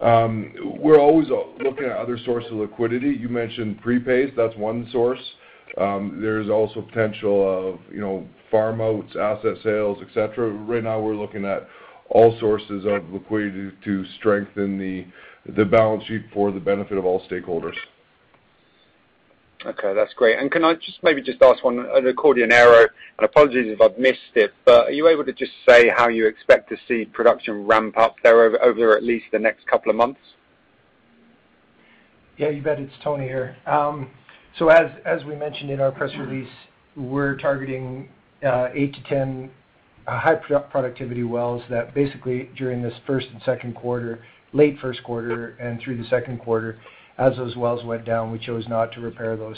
Um, 0.01 0.53
we're 0.79 0.99
always 0.99 1.29
looking 1.29 1.85
at 1.85 1.95
other 1.95 2.17
sources 2.25 2.51
of 2.51 2.57
liquidity. 2.57 3.09
You 3.09 3.29
mentioned 3.29 3.81
prepays. 3.81 4.33
That's 4.35 4.55
one 4.57 4.89
source. 4.91 5.21
Um, 5.77 6.19
there's 6.21 6.49
also 6.49 6.81
potential 6.81 7.73
of, 7.73 7.79
you 7.91 8.01
know, 8.01 8.27
farm 8.51 8.81
outs, 8.81 9.15
asset 9.15 9.57
sales, 9.63 9.99
et 10.01 10.13
cetera. 10.13 10.49
Right 10.49 10.83
now, 10.83 10.99
we're 10.99 11.15
looking 11.15 11.45
at 11.45 11.67
all 12.09 12.37
sources 12.39 12.85
of 12.85 13.09
liquidity 13.09 13.71
to 13.85 14.05
strengthen 14.19 14.77
the 14.77 15.63
balance 15.65 16.03
sheet 16.03 16.25
for 16.33 16.51
the 16.51 16.59
benefit 16.59 16.97
of 16.97 17.05
all 17.05 17.25
stakeholders. 17.27 17.75
Okay, 19.65 19.93
that's 19.93 20.13
great. 20.13 20.39
And 20.39 20.51
Can 20.51 20.65
I 20.65 20.73
just 20.73 21.01
maybe 21.03 21.21
just 21.21 21.41
ask 21.41 21.63
one 21.63 21.79
uh, 21.79 21.93
on 21.93 22.03
Acordionero, 22.03 22.87
and 23.17 23.25
apologies 23.25 23.67
if 23.67 23.79
I've 23.79 23.97
missed 23.97 24.35
it, 24.35 24.53
but 24.65 24.87
are 24.87 24.91
you 24.91 25.07
able 25.07 25.23
to 25.23 25.31
just 25.31 25.53
say 25.67 25.89
how 25.89 26.09
you 26.09 26.27
expect 26.27 26.69
to 26.69 26.77
see 26.87 27.05
production 27.05 27.65
ramp 27.65 27.97
up 27.97 28.15
there 28.23 28.43
over 28.43 28.61
over 28.61 28.97
at 28.97 29.03
least 29.03 29.25
the 29.31 29.39
next 29.39 29.65
couple 29.67 29.89
of 29.89 29.95
months? 29.95 30.19
Yeah, 32.37 32.49
you 32.49 32.61
bet. 32.61 32.79
It's 32.79 32.93
Tony 33.03 33.25
here. 33.25 33.55
Um, 33.65 34.09
so 34.59 34.67
as 34.67 34.91
as 35.05 35.23
we 35.23 35.35
mentioned 35.35 35.69
in 35.69 35.79
our 35.79 35.91
press 35.91 36.11
release, 36.17 36.51
we're 36.97 37.37
targeting 37.37 38.09
uh, 38.45 38.67
8 38.73 38.93
to 38.93 39.03
10 39.03 39.51
uh, 40.07 40.19
high 40.19 40.35
productivity 40.35 41.23
wells 41.23 41.63
that 41.69 41.93
basically 41.93 42.49
during 42.57 42.81
this 42.81 42.93
first 43.07 43.27
and 43.31 43.41
second 43.45 43.75
quarter, 43.75 44.25
late 44.51 44.77
first 44.79 45.01
quarter 45.03 45.55
and 45.61 45.79
through 45.81 45.97
the 45.97 46.07
second 46.09 46.39
quarter, 46.39 46.79
as 47.17 47.35
those 47.37 47.55
wells 47.55 47.83
went 47.83 48.05
down, 48.05 48.31
we 48.31 48.39
chose 48.39 48.67
not 48.67 48.91
to 48.93 49.01
repair 49.01 49.35
those. 49.35 49.57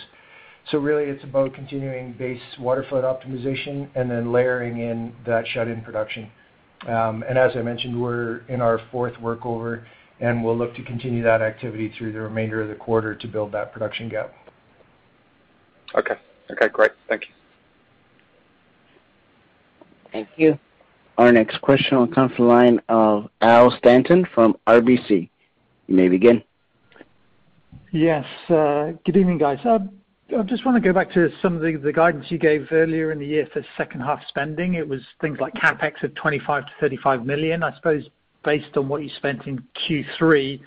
So 0.71 0.79
really 0.79 1.05
it's 1.05 1.23
about 1.23 1.53
continuing 1.53 2.13
base 2.13 2.41
waterflood 2.59 3.03
optimization 3.03 3.87
and 3.95 4.09
then 4.09 4.31
layering 4.31 4.79
in 4.79 5.13
that 5.25 5.47
shut-in 5.47 5.81
production. 5.81 6.29
Um 6.87 7.23
and 7.27 7.37
as 7.37 7.51
I 7.55 7.61
mentioned, 7.61 8.01
we're 8.01 8.39
in 8.47 8.61
our 8.61 8.81
fourth 8.91 9.13
workover, 9.15 9.83
and 10.19 10.43
we'll 10.43 10.57
look 10.57 10.75
to 10.75 10.83
continue 10.83 11.23
that 11.23 11.41
activity 11.41 11.93
through 11.97 12.13
the 12.13 12.21
remainder 12.21 12.61
of 12.61 12.69
the 12.69 12.75
quarter 12.75 13.15
to 13.15 13.27
build 13.27 13.51
that 13.51 13.71
production 13.73 14.09
gap. 14.09 14.33
Okay. 15.95 16.15
Okay, 16.51 16.67
great. 16.69 16.91
Thank 17.07 17.23
you. 17.23 17.27
Thank 20.11 20.29
you. 20.37 20.59
Our 21.17 21.31
next 21.31 21.61
question 21.61 21.97
will 21.97 22.07
come 22.07 22.29
from 22.29 22.45
the 22.45 22.51
line 22.51 22.81
of 22.89 23.29
Al 23.41 23.71
Stanton 23.77 24.27
from 24.33 24.55
RBC. 24.67 25.29
You 25.87 25.95
may 25.95 26.07
begin. 26.09 26.43
Yes. 27.95 28.25
Uh, 28.49 28.91
good 29.05 29.15
evening, 29.15 29.37
guys. 29.37 29.57
Uh, 29.63 29.79
I 30.37 30.43
just 30.43 30.65
wanna 30.65 30.81
go 30.81 30.91
back 30.91 31.13
to 31.13 31.29
some 31.41 31.55
of 31.55 31.61
the 31.61 31.93
guidance 31.93 32.25
you 32.27 32.37
gave 32.37 32.67
earlier 32.73 33.13
in 33.13 33.19
the 33.19 33.25
year 33.25 33.47
for 33.53 33.65
second 33.77 34.01
half 34.01 34.19
spending. 34.27 34.73
It 34.73 34.85
was 34.85 34.99
things 35.21 35.37
like 35.39 35.53
CapEx 35.53 36.03
of 36.03 36.11
$25 36.15 36.65
million-$35 36.81 37.25
million. 37.25 37.63
I 37.63 37.73
suppose 37.73 38.03
based 38.43 38.75
on 38.75 38.89
what 38.89 39.01
you 39.01 39.09
spent 39.15 39.47
in 39.47 39.63
Q3, 39.87 40.59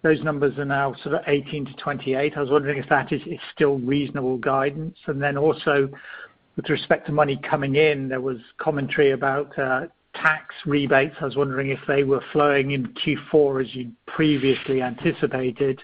those 0.00 0.22
numbers 0.22 0.56
are 0.56 0.64
now 0.64 0.94
sort 1.02 1.16
of 1.16 1.22
$18 1.26 1.52
million-$28 1.52 2.06
million. 2.06 2.32
I 2.34 2.40
was 2.40 2.50
wondering 2.50 2.78
if 2.78 2.88
that 2.88 3.12
is 3.12 3.20
still 3.54 3.78
reasonable 3.80 4.38
guidance. 4.38 4.96
And 5.06 5.22
then 5.22 5.36
also 5.36 5.86
with 6.56 6.70
respect 6.70 7.04
to 7.08 7.12
money 7.12 7.38
coming 7.42 7.74
in, 7.74 8.08
there 8.08 8.22
was 8.22 8.38
commentary 8.56 9.10
about 9.10 9.58
uh, 9.58 9.82
tax 10.14 10.54
rebates. 10.64 11.16
I 11.20 11.26
was 11.26 11.36
wondering 11.36 11.68
if 11.68 11.80
they 11.86 12.04
were 12.04 12.22
flowing 12.32 12.70
in 12.70 12.94
Q4 12.94 13.66
as 13.66 13.74
you 13.74 13.92
previously 14.06 14.80
anticipated. 14.80 15.82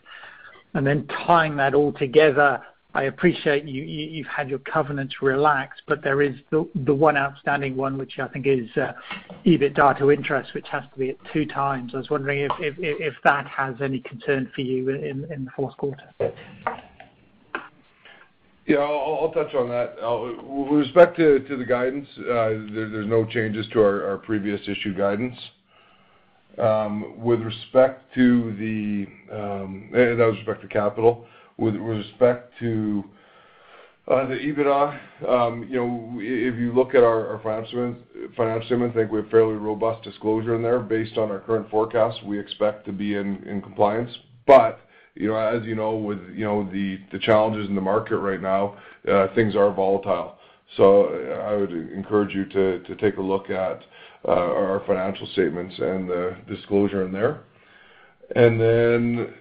And 0.76 0.86
then 0.86 1.08
tying 1.26 1.56
that 1.56 1.72
all 1.74 1.90
together, 1.94 2.60
I 2.94 3.04
appreciate 3.04 3.64
you've 3.64 4.26
had 4.26 4.50
your 4.50 4.58
covenants 4.58 5.22
relaxed, 5.22 5.80
but 5.88 6.02
there 6.04 6.20
is 6.20 6.34
the 6.50 6.94
one 6.94 7.16
outstanding 7.16 7.76
one, 7.76 7.96
which 7.96 8.18
I 8.18 8.28
think 8.28 8.46
is 8.46 8.68
uh, 8.76 8.92
EBITDA 9.46 9.98
to 9.98 10.10
interest, 10.10 10.52
which 10.54 10.66
has 10.70 10.84
to 10.92 10.98
be 10.98 11.10
at 11.10 11.16
2x. 11.34 11.94
I 11.94 11.96
was 11.96 12.10
wondering 12.10 12.46
if 12.60 13.14
that 13.24 13.46
has 13.46 13.76
any 13.82 14.00
concern 14.00 14.50
for 14.54 14.60
you 14.60 14.90
in 14.90 15.46
the 15.46 15.50
fourth 15.56 15.76
quarter. 15.78 16.12
Yeah, 18.66 18.78
I'll 18.78 19.32
touch 19.32 19.54
on 19.54 19.68
that. 19.70 19.96
Uh, 20.02 20.42
with 20.42 20.80
respect 20.80 21.16
to 21.16 21.56
the 21.56 21.64
guidance, 21.64 22.08
uh, 22.18 22.68
there's 22.74 23.06
no 23.06 23.24
changes 23.24 23.66
to 23.72 23.80
our 23.80 24.18
previous 24.18 24.60
issued 24.68 24.98
guidance. 24.98 25.36
Um, 26.58 27.22
with 27.22 27.40
respect 27.42 28.02
to 28.14 28.54
the 28.56 29.06
um, 29.34 29.90
eh, 29.94 30.14
that 30.14 30.26
was 30.26 30.36
respect 30.36 30.62
to 30.62 30.68
capital. 30.68 31.26
With 31.58 31.74
respect 31.76 32.52
to 32.60 33.04
uh, 34.08 34.26
the 34.26 34.34
EBITDA, 34.36 35.28
um, 35.28 35.64
you 35.64 35.76
know, 35.76 36.18
if 36.20 36.54
you 36.56 36.72
look 36.72 36.94
at 36.94 37.02
our 37.02 37.40
financial 37.42 37.98
statement, 38.66 38.92
I 38.92 38.94
think 38.94 39.10
we 39.10 39.20
have 39.20 39.28
fairly 39.30 39.54
robust 39.54 40.02
disclosure 40.02 40.54
in 40.54 40.62
there. 40.62 40.80
Based 40.80 41.18
on 41.18 41.30
our 41.30 41.40
current 41.40 41.68
forecast, 41.70 42.22
we 42.22 42.38
expect 42.38 42.86
to 42.86 42.92
be 42.92 43.16
in 43.16 43.60
compliance. 43.62 44.10
But 44.46 44.78
you 45.14 45.28
know, 45.28 45.36
as 45.36 45.64
you 45.64 45.74
know, 45.74 45.96
with 45.96 46.20
you 46.32 46.44
know 46.44 46.68
the 46.70 47.00
the 47.10 47.18
challenges 47.18 47.68
in 47.68 47.74
the 47.74 47.80
market 47.80 48.18
right 48.18 48.40
now, 48.40 48.76
uh, 49.10 49.26
things 49.34 49.56
are 49.56 49.72
volatile. 49.72 50.36
So 50.76 51.06
I 51.44 51.56
would 51.56 51.72
encourage 51.72 52.34
you 52.34 52.44
to 52.46 52.78
to 52.80 52.94
take 52.96 53.16
a 53.16 53.22
look 53.22 53.50
at 53.50 53.80
Uh, 54.26 54.32
our 54.32 54.82
financial 54.88 55.24
statements 55.28 55.78
and 55.78 56.08
the 56.08 56.36
disclosure 56.48 57.04
in 57.06 57.12
there. 57.12 57.42
And 58.34 58.60
then 58.60 59.34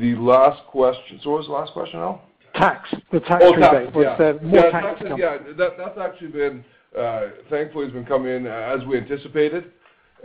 the 0.00 0.14
last 0.14 0.64
question. 0.68 1.20
So 1.22 1.30
what 1.30 1.40
was 1.40 1.46
the 1.48 1.52
last 1.52 1.72
question, 1.74 2.00
Al? 2.00 2.22
Tax. 2.54 2.88
The 3.12 3.20
tax 3.20 3.44
oh, 3.46 3.54
rebate. 3.54 3.90
Oh, 3.94 4.02
tax. 4.02 4.02
Yeah. 4.02 4.08
Was 4.08 4.18
there 4.18 4.40
more 4.42 4.70
tax 4.70 5.00
to 5.00 5.08
come? 5.08 5.20
Yeah. 5.20 5.36
That's 5.54 5.98
actually 5.98 6.28
been, 6.28 6.64
uh, 6.98 7.20
thankfully, 7.50 7.84
has 7.84 7.92
been 7.92 8.06
coming 8.06 8.32
in 8.32 8.46
as 8.46 8.82
we 8.86 8.96
anticipated. 8.96 9.70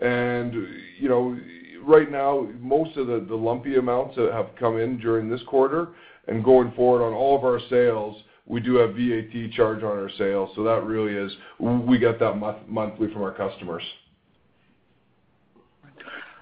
And, 0.01 0.53
you 0.97 1.09
know, 1.09 1.37
right 1.83 2.09
now, 2.09 2.47
most 2.61 2.95
of 2.95 3.07
the 3.07 3.35
lumpy 3.35 3.75
amounts 3.75 4.15
that 4.15 4.31
have 4.31 4.51
come 4.57 4.77
in 4.79 4.97
during 4.99 5.29
this 5.29 5.41
quarter 5.47 5.89
and 6.29 6.45
going 6.45 6.71
forward 6.71 7.05
on 7.05 7.13
all 7.13 7.37
of 7.37 7.43
our 7.43 7.59
sales, 7.69 8.23
we 8.45 8.59
do 8.59 8.75
have 8.75 8.91
VAT 8.91 9.51
charge 9.53 9.79
on 9.83 9.97
our 9.97 10.09
sales. 10.17 10.51
So 10.55 10.63
that 10.63 10.83
really 10.83 11.13
is, 11.13 11.31
we 11.59 11.97
get 11.97 12.19
that 12.19 12.35
monthly 12.67 13.11
from 13.11 13.23
our 13.23 13.31
customers. 13.31 13.83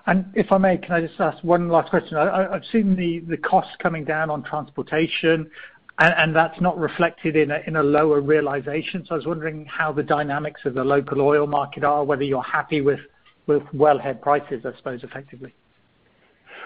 And 0.06 0.26
If 0.36 0.52
I 0.52 0.58
may, 0.58 0.78
can 0.78 0.92
I 0.92 1.02
just 1.02 1.18
ask 1.20 1.42
one 1.46 1.70
last 1.70 1.90
question? 1.90 2.18
I've 2.18 2.66
seen 2.74 2.96
the 2.96 3.20
the 3.20 3.38
costs 3.38 3.72
coming 3.82 4.04
down 4.04 4.30
on 4.30 4.44
transportation 4.44 5.50
and 6.00 6.36
that's 6.36 6.60
not 6.60 6.78
reflected 6.78 7.36
in 7.36 7.76
a 7.76 7.84
lower 7.84 8.20
realization. 8.20 9.06
So 9.08 9.14
I 9.14 9.18
was 9.18 9.28
wondering 9.28 9.66
how 9.66 9.92
the 9.92 10.04
dynamics 10.04 10.62
of 10.66 10.74
the 10.74 10.84
local 10.84 11.22
oil 11.22 11.46
market 11.46 11.84
are, 11.84 12.04
whether 12.04 12.24
you're 12.24 12.44
happy 12.44 12.82
with 12.82 13.00
with 13.46 13.62
wellhead 13.76 14.22
prices, 14.22 14.66
I 14.66 14.76
suppose, 14.78 15.04
effectively. 15.04 15.54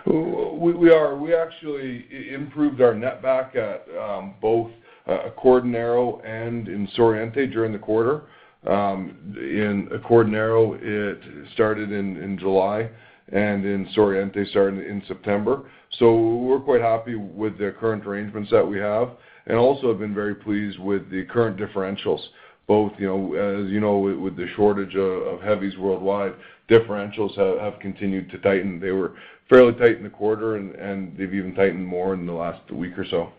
We 0.05 0.91
are. 0.91 1.17
We 1.17 1.35
actually 1.35 2.05
improved 2.33 2.79
our 2.81 2.93
netback 2.93 3.55
at 3.55 3.85
um, 3.97 4.35
both 4.41 4.71
Uh, 5.07 5.29
Acordionero 5.29 6.19
and 6.25 6.67
in 6.67 6.85
Suroriente 6.97 7.49
during 7.51 7.71
the 7.71 7.79
quarter. 7.79 8.23
Um, 8.65 9.35
in 9.37 9.87
Acordionero, 9.93 10.77
it 10.81 11.47
started 11.53 11.93
in 11.93 12.37
July, 12.37 12.89
and 13.31 13.63
in 13.63 13.85
Suroriente 13.95 14.49
started 14.49 14.85
in 14.85 15.01
September. 15.07 15.69
So 15.97 16.35
we're 16.37 16.59
quite 16.59 16.81
happy 16.81 17.15
with 17.15 17.57
the 17.57 17.73
current 17.79 18.05
arrangements 18.05 18.51
that 18.51 18.67
we 18.67 18.79
have, 18.79 19.11
and 19.45 19.57
also 19.57 19.87
have 19.89 19.99
been 19.99 20.13
very 20.13 20.35
pleased 20.35 20.77
with 20.77 21.09
the 21.09 21.23
current 21.23 21.57
differentials. 21.57 22.19
Both, 22.67 22.91
you 22.99 23.07
know, 23.07 23.33
as 23.35 23.71
you 23.71 23.79
know, 23.79 23.99
with 23.99 24.35
the 24.35 24.47
shortage 24.57 24.97
of 24.97 25.41
heavies 25.41 25.77
worldwide, 25.77 26.33
differentials 26.69 27.33
have 27.61 27.79
continued 27.79 28.29
to 28.31 28.39
tighten. 28.39 28.77
They 28.81 28.91
were 28.91 29.13
fairly 29.47 29.71
tight 29.73 29.95
in 29.95 30.03
the 30.03 30.09
quarter 30.09 30.57
and 30.57 31.17
they've 31.17 31.33
even 31.33 31.55
tightened 31.55 31.87
more 31.87 32.13
in 32.13 32.25
the 32.25 32.33
last 32.33 32.69
week 32.69 32.97
or 32.97 33.05
so. 33.05 33.31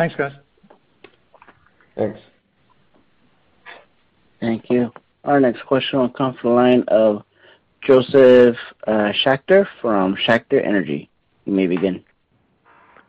Thanks, 0.00 0.14
guys. 0.16 0.32
Thanks. 1.94 2.18
Thank 4.40 4.70
you. 4.70 4.90
Our 5.24 5.40
next 5.40 5.66
question 5.66 5.98
will 5.98 6.08
come 6.08 6.38
from 6.40 6.50
the 6.52 6.56
line 6.56 6.84
of 6.88 7.22
Josef 7.82 8.56
uh, 8.86 9.12
Schachter 9.22 9.66
from 9.82 10.16
Schachter 10.16 10.66
Energy. 10.66 11.10
You 11.44 11.52
may 11.52 11.66
begin. 11.66 12.02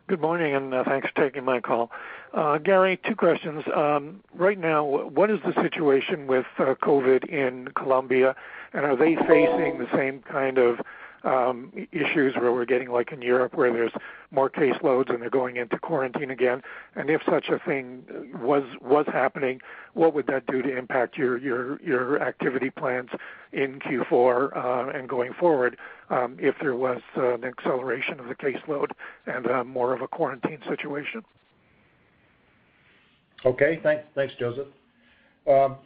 Good 0.07 0.19
morning, 0.19 0.53
and 0.53 0.73
uh, 0.73 0.83
thanks 0.83 1.07
for 1.15 1.23
taking 1.23 1.45
my 1.45 1.61
call. 1.61 1.91
Uh, 2.33 2.57
Gary, 2.57 2.99
two 3.07 3.15
questions. 3.15 3.63
Um, 3.73 4.19
right 4.33 4.59
now, 4.59 4.83
what 4.83 5.31
is 5.31 5.39
the 5.45 5.53
situation 5.61 6.27
with 6.27 6.45
COVID 6.57 7.23
in 7.29 7.69
Colombia? 7.73 8.35
And 8.73 8.83
are 8.83 8.97
they 8.97 9.15
facing 9.15 9.77
the 9.77 9.87
same 9.95 10.23
kind 10.29 10.57
of 10.57 10.81
Um, 11.23 11.71
issues 11.91 12.35
where 12.35 12.51
we're 12.51 12.65
getting 12.65 12.89
like 12.89 13.11
in 13.11 13.21
Europe, 13.21 13.53
where 13.53 13.71
there's 13.71 13.91
more 14.31 14.49
caseloads 14.49 15.11
and 15.11 15.21
they're 15.21 15.29
going 15.29 15.57
into 15.57 15.77
quarantine 15.77 16.31
again? 16.31 16.63
And 16.95 17.11
if 17.11 17.21
such 17.29 17.49
a 17.49 17.59
thing 17.59 18.03
was 18.41 18.63
was 18.81 19.05
happening, 19.05 19.61
what 19.93 20.15
would 20.15 20.25
that 20.27 20.47
do 20.47 20.63
to 20.63 20.77
impact 20.77 21.17
your 21.17 21.37
your 21.37 21.79
your 21.81 22.21
activity 22.21 22.71
plans 22.71 23.09
in 23.51 23.79
Q4 23.79 24.55
uh, 24.55 24.97
and 24.97 25.07
going 25.07 25.33
forward, 25.33 25.77
um, 26.09 26.37
if 26.39 26.55
there 26.59 26.75
was 26.75 27.01
uh, 27.17 27.35
an 27.35 27.43
acceleration 27.43 28.19
of 28.19 28.27
the 28.27 28.35
caseload 28.35 28.91
and 29.27 29.45
uh, 29.45 29.63
more 29.63 29.93
of 29.93 30.01
a 30.01 30.07
quarantine 30.07 30.59
situation? 30.67 31.23
Okay. 33.45 33.79
Thanks, 33.83 34.33
Joseph. 34.39 34.67
Um, 35.47 35.77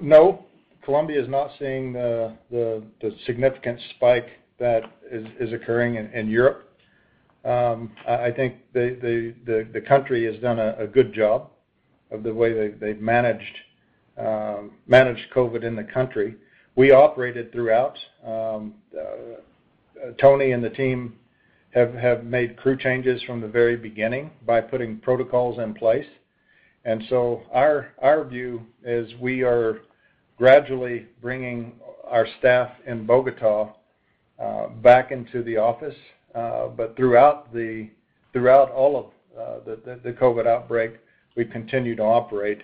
no, 0.00 0.44
Colombia 0.86 1.20
is 1.20 1.28
not 1.28 1.50
seeing 1.58 1.92
the 1.92 2.32
significant 3.26 3.80
spike 3.96 4.28
that 4.58 4.84
is 5.10 5.52
occurring 5.52 5.96
in 5.96 6.30
Europe. 6.30 6.62
Um, 7.44 7.90
I 8.08 8.30
think 8.30 8.54
the 8.72 9.84
country 9.86 10.24
has 10.32 10.40
done 10.40 10.60
a 10.60 10.86
good 10.86 11.12
job 11.12 11.50
of 12.12 12.22
the 12.22 12.32
way 12.32 12.70
they've 12.70 13.02
um, 14.16 14.70
managed 14.86 15.26
COVID 15.34 15.64
in 15.64 15.74
the 15.74 15.84
country. 15.92 16.36
We 16.76 16.92
operated 16.92 17.52
throughout. 17.52 17.98
Um, 18.24 18.74
uh, 18.96 20.12
Tony 20.20 20.52
and 20.52 20.62
the 20.62 20.70
team 20.70 21.16
have 21.72 22.24
made 22.24 22.56
crew 22.56 22.76
changes 22.76 23.20
from 23.24 23.40
the 23.40 23.48
very 23.48 23.76
beginning 23.76 24.30
by 24.46 24.60
putting 24.60 24.98
protocols 24.98 25.58
in 25.58 25.74
place. 25.74 26.06
And 26.84 27.02
so 27.08 27.42
our 27.52 27.88
our 28.00 28.22
view 28.24 28.64
is 28.84 29.12
we 29.20 29.42
are 29.42 29.80
gradually 30.38 31.06
bringing 31.20 31.72
our 32.04 32.26
staff 32.38 32.70
in 32.86 33.06
Bogotá 33.06 33.72
uh, 34.38 34.68
back 34.68 35.10
into 35.10 35.42
the 35.42 35.56
office. 35.56 35.94
Uh 36.34 36.68
but 36.68 36.96
throughout 36.96 38.70
all 38.70 38.96
of 38.96 39.06
uh, 39.38 39.74
the 40.04 40.12
COVID 40.12 40.46
outbreak, 40.46 40.92
we've 41.36 41.50
continued 41.50 41.96
to 41.96 42.02
operate 42.02 42.62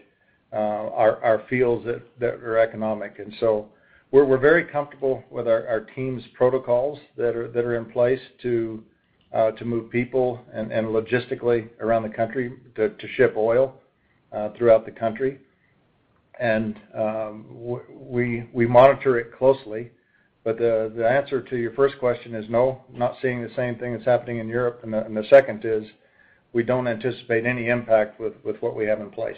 uh, 0.53 0.57
our 0.57 1.43
fields 1.49 1.87
that 2.21 2.35
are 2.35 2.59
economic. 2.59 3.19
And 3.19 3.33
so 3.41 3.69
we're 4.11 4.39
very 4.39 4.65
comfortable 4.65 5.25
with 5.31 5.49
our 5.49 5.87
team's 5.95 6.23
protocols 6.35 6.99
that 7.17 7.35
are 7.35 7.77
in 7.77 7.87
place 7.87 8.21
to 8.43 8.83
move 9.65 9.91
people 9.91 10.41
and 10.53 10.71
logistically 10.71 11.69
around 11.81 12.03
the 12.03 12.11
country 12.11 12.53
to 12.77 13.09
ship 13.17 13.35
oil 13.37 13.75
throughout 14.57 14.85
the 14.85 14.93
country. 14.93 15.41
And 16.41 16.79
um, 16.97 17.47
we 17.91 18.67
monitor 18.67 19.19
it 19.19 19.37
closely. 19.37 19.91
But 20.45 20.59
the 20.59 20.93
the 20.97 21.09
answer 21.09 21.41
to 21.41 21.57
your 21.57 21.73
first 21.75 21.99
question 22.01 22.35
is 22.35 22.45
no, 22.51 22.83
not 22.93 23.17
seeing 23.23 23.43
the 23.43 23.55
same 23.55 23.77
thing 23.77 23.93
that's 23.93 24.05
happening 24.05 24.39
in 24.39 24.49
Europe. 24.49 24.81
And 24.83 24.93
the 24.93 25.25
second 25.31 25.65
is 25.65 25.85
we 26.53 26.63
don't 26.63 26.89
anticipate 26.89 27.47
any 27.47 27.69
impact 27.69 28.21
with 28.21 28.35
what 28.61 28.75
we 28.75 28.87
have 28.87 29.01
in 29.01 29.11
place. 29.11 29.37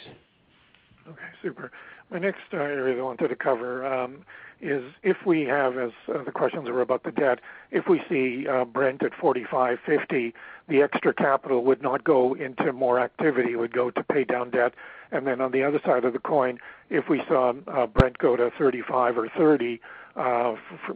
Okay, 1.06 1.20
super. 1.42 1.70
My 2.10 2.18
next 2.18 2.42
uh, 2.52 2.58
area 2.58 2.94
that 2.94 3.00
I 3.00 3.04
wanted 3.04 3.28
to 3.28 3.36
cover 3.36 3.84
um, 3.84 4.18
is 4.60 4.84
if 5.02 5.16
we 5.26 5.42
have, 5.42 5.76
as 5.78 5.90
uh, 6.08 6.22
the 6.22 6.32
questions 6.32 6.68
were 6.68 6.80
about 6.80 7.02
the 7.02 7.10
debt, 7.10 7.40
if 7.70 7.88
we 7.88 8.02
see 8.08 8.46
uh, 8.46 8.64
Brent 8.64 9.02
at 9.02 9.12
$45, 9.12 9.78
$50, 9.86 10.32
the 10.68 10.82
extra 10.82 11.12
capital 11.12 11.64
would 11.64 11.82
not 11.82 12.04
go 12.04 12.34
into 12.34 12.72
more 12.72 13.00
activity, 13.00 13.52
it 13.52 13.56
would 13.56 13.72
go 13.72 13.90
to 13.90 14.02
pay 14.04 14.24
down 14.24 14.50
debt. 14.50 14.74
And 15.10 15.26
then 15.26 15.40
on 15.40 15.52
the 15.52 15.62
other 15.64 15.80
side 15.84 16.04
of 16.04 16.12
the 16.12 16.18
coin, 16.18 16.58
if 16.88 17.08
we 17.08 17.22
saw 17.26 17.52
Brent 17.52 18.18
go 18.18 18.36
to 18.36 18.50
35 18.58 19.18
or 19.18 19.28
$30 19.28 19.80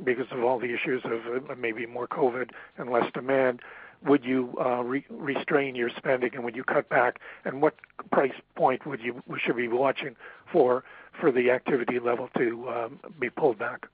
because 0.04 0.26
of 0.30 0.44
all 0.44 0.58
the 0.58 0.72
issues 0.72 1.02
of 1.04 1.58
maybe 1.58 1.86
more 1.86 2.06
COVID 2.06 2.50
and 2.78 2.90
less 2.90 3.10
demand, 3.12 3.60
would 4.06 4.24
you 4.24 4.54
uh, 4.60 4.82
restrain 5.10 5.74
your 5.74 5.90
spending 5.96 6.30
and 6.34 6.44
would 6.44 6.56
you 6.56 6.64
cut 6.64 6.88
back? 6.88 7.20
And 7.44 7.60
what 7.60 7.74
price 8.10 8.32
point 8.54 8.86
would 8.86 9.00
you 9.00 9.22
we 9.26 9.38
should 9.38 9.56
be 9.56 9.68
watching 9.68 10.16
for 10.52 10.84
for 11.20 11.32
the 11.32 11.50
activity 11.50 11.98
level 11.98 12.28
to 12.36 12.68
um, 12.68 13.00
be 13.20 13.30
pulled 13.30 13.58
back? 13.58 13.86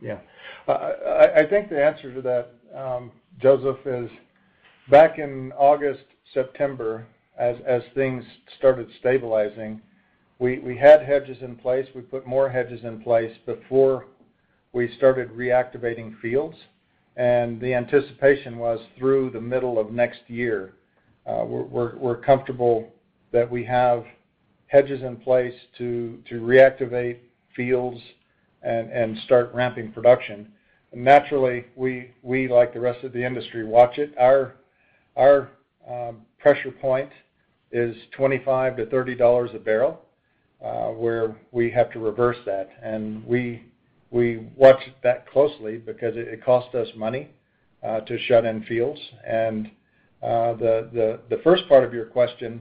Yeah. 0.00 0.18
Uh, 0.66 0.92
I 1.34 1.44
think 1.46 1.70
the 1.70 1.82
answer 1.82 2.14
to 2.14 2.22
that, 2.22 2.54
um, 2.78 3.10
Joseph, 3.40 3.84
is 3.86 4.10
back 4.90 5.18
in 5.18 5.52
August, 5.58 6.04
September, 6.34 7.06
as 7.38 7.82
things 7.94 8.24
started 8.58 8.88
stabilizing, 8.98 9.80
we 10.38 10.76
had 10.80 11.02
hedges 11.02 11.38
in 11.40 11.56
place. 11.56 11.86
We 11.94 12.02
put 12.02 12.26
more 12.26 12.48
hedges 12.48 12.84
in 12.84 13.00
place 13.02 13.36
before 13.44 14.06
we 14.72 14.94
started 14.96 15.30
reactivating 15.30 16.18
fields. 16.20 16.56
And 17.18 17.60
the 17.60 17.74
anticipation 17.74 18.58
was 18.58 18.78
through 18.96 19.30
the 19.30 19.40
middle 19.40 19.78
of 19.78 19.90
next 19.90 20.20
year. 20.28 20.74
Uh, 21.26 21.44
we're 21.44 22.22
comfortable 22.24 22.92
that 23.32 23.50
we 23.50 23.64
have 23.64 24.04
hedges 24.68 25.02
in 25.02 25.16
place 25.16 25.54
to 25.76 26.22
reactivate 26.30 27.18
fields 27.54 28.00
and 28.62 29.18
start 29.24 29.52
ramping 29.52 29.92
production. 29.92 30.52
Naturally, 30.94 31.66
we, 31.74 32.12
like 32.48 32.72
the 32.72 32.80
rest 32.80 33.04
of 33.04 33.12
the 33.12 33.24
industry, 33.24 33.64
watch 33.64 33.98
it. 33.98 34.14
Our 34.16 34.54
um, 35.90 36.22
pressure 36.38 36.70
point 36.70 37.10
is 37.72 37.96
$25-$30 38.16 39.54
a 39.54 39.58
barrel, 39.58 40.00
uh, 40.64 40.86
where 40.88 41.36
we 41.50 41.70
have 41.72 41.90
to 41.92 41.98
reverse 41.98 42.38
that. 42.46 42.70
We 43.26 43.64
watch 44.56 44.80
that 45.02 45.28
closely 45.30 45.78
because 45.78 46.14
it 46.16 46.44
costs 46.44 46.74
us 46.74 46.88
money 46.96 47.30
uh, 47.82 48.00
to 48.00 48.18
shut 48.18 48.44
in 48.44 48.62
fields. 48.64 49.00
And 49.26 49.70
uh 50.20 50.54
the 50.54 51.40
first 51.44 51.68
part 51.68 51.84
of 51.84 51.94
your 51.94 52.06
question 52.06 52.60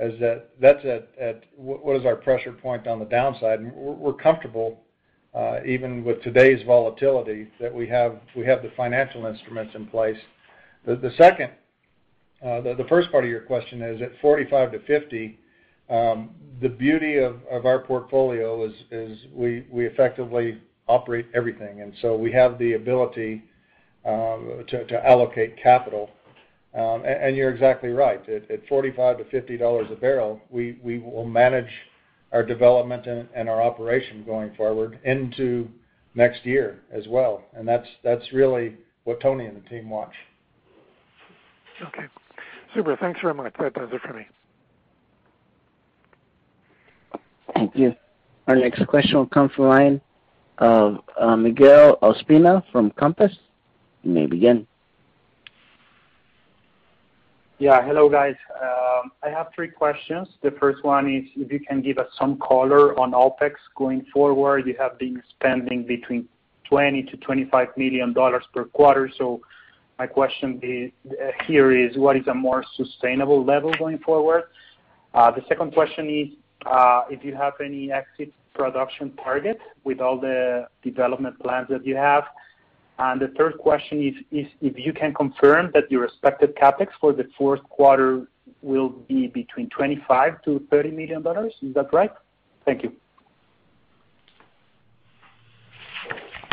is 0.00 0.18
that 0.20 0.50
that's 0.60 0.84
at 0.84 1.44
what 1.56 1.96
is 1.96 2.06
our 2.06 2.16
pressure 2.16 2.52
point 2.52 2.86
on 2.86 2.98
the 2.98 3.04
downside? 3.04 3.60
And 3.60 3.72
we're 3.74 4.12
comfortable, 4.12 4.80
uh, 5.34 5.60
even 5.66 6.04
with 6.04 6.22
today's 6.22 6.64
volatility, 6.66 7.48
that 7.60 7.74
we 7.74 7.88
have 7.88 8.20
the 8.34 8.72
financial 8.76 9.26
instruments 9.26 9.74
in 9.74 9.86
place. 9.86 10.18
The 10.86 10.94
uh, 12.44 12.88
first 12.88 13.10
part 13.10 13.24
of 13.24 13.30
your 13.30 13.40
question 13.40 13.82
is 13.82 14.00
at 14.00 14.16
$45-$50, 14.22 15.36
um, 15.90 16.30
the 16.60 16.68
beauty 16.68 17.16
of 17.18 17.40
our 17.50 17.80
portfolio 17.80 18.70
is 18.90 19.18
we 19.34 19.64
effectively 19.72 20.58
operate 20.88 21.26
everything. 21.34 21.82
And 21.82 21.92
so 22.00 22.16
we 22.16 22.32
have 22.32 22.58
the 22.58 22.74
ability 22.74 23.44
um, 24.04 24.64
to 24.68 25.06
allocate 25.06 25.60
capital. 25.62 26.10
Um, 26.74 27.02
and 27.04 27.36
you're 27.36 27.50
exactly 27.50 27.90
right. 27.90 28.20
At 28.28 28.66
$45-$50 28.68 29.92
a 29.92 29.96
barrel, 29.96 30.40
we 30.50 30.78
will 30.82 31.24
manage 31.24 31.70
our 32.32 32.42
development 32.44 33.06
and 33.06 33.48
our 33.48 33.62
operation 33.62 34.22
going 34.24 34.54
forward 34.54 34.98
into 35.04 35.68
next 36.14 36.44
year 36.44 36.80
as 36.92 37.06
well. 37.08 37.42
And 37.54 37.66
that's 37.66 38.32
really 38.32 38.76
what 39.04 39.20
Tony 39.20 39.46
and 39.46 39.56
the 39.56 39.68
team 39.68 39.88
watch. 39.88 40.12
Okay. 41.86 42.04
Super. 42.74 42.96
Thanks 42.96 43.20
very 43.20 43.34
much. 43.34 43.54
That 43.58 43.74
does 43.74 43.88
it 43.92 44.00
for 44.02 44.12
me. 44.12 44.26
Thank 47.54 47.74
you. 47.74 47.94
Our 48.46 48.56
next 48.56 48.86
question 48.86 49.16
will 49.16 49.26
come 49.26 49.48
from 49.48 49.64
the 49.64 49.70
line 49.70 50.00
of 50.58 50.98
uh, 51.18 51.36
Miguel 51.36 51.98
Ospina 52.02 52.62
from 52.72 52.90
Compass. 52.92 53.32
You 54.02 54.12
may 54.12 54.26
begin. 54.26 54.66
Yeah. 57.58 57.84
Hello, 57.84 58.08
guys. 58.08 58.36
Um, 58.62 59.10
I 59.22 59.30
have 59.30 59.48
three 59.54 59.68
questions. 59.68 60.28
The 60.42 60.52
first 60.52 60.84
one 60.84 61.12
is 61.12 61.24
if 61.36 61.50
you 61.50 61.58
can 61.58 61.82
give 61.82 61.98
us 61.98 62.06
some 62.16 62.38
color 62.38 62.98
on 62.98 63.12
OpEx 63.12 63.54
going 63.76 64.04
forward. 64.12 64.66
You 64.66 64.76
have 64.78 64.98
been 64.98 65.20
spending 65.30 65.84
between 65.84 66.28
$20 66.70 66.92
million-$25 66.92 67.76
million 67.76 68.14
per 68.54 68.64
quarter. 68.66 69.10
So 69.18 69.40
my 69.98 70.06
question 70.06 70.92
uh, 71.10 71.14
here 71.46 71.72
is 71.72 71.96
what 71.96 72.16
is 72.16 72.26
a 72.28 72.34
more 72.34 72.64
sustainable 72.76 73.44
level 73.44 73.72
going 73.78 73.98
forward? 73.98 74.44
Uh, 75.14 75.32
the 75.32 75.42
second 75.48 75.72
question 75.72 76.08
is 76.08 76.28
if 77.10 77.24
you 77.24 77.34
have 77.34 77.54
any 77.64 77.90
exit 77.90 78.32
production 78.58 79.12
target 79.24 79.58
with 79.84 80.00
all 80.00 80.20
the 80.20 80.66
development 80.82 81.38
plans 81.40 81.68
that 81.70 81.86
you 81.86 81.96
have. 81.96 82.24
And 82.98 83.20
the 83.20 83.28
third 83.38 83.58
question 83.58 84.02
is 84.08 84.14
is 84.40 84.46
if 84.60 84.74
you 84.76 84.92
can 84.92 85.14
confirm 85.14 85.70
that 85.74 85.90
your 85.90 86.04
expected 86.04 86.56
CapEx 86.56 86.88
for 87.00 87.12
the 87.12 87.26
fourth 87.38 87.62
quarter 87.76 88.26
will 88.60 88.88
be 88.88 89.28
between 89.28 89.68
$25 89.68 90.38
million-$30 90.46 90.92
million. 90.92 91.50
Is 91.62 91.74
that 91.74 91.92
right? 91.92 92.10
Thank 92.64 92.82
you. 92.82 92.92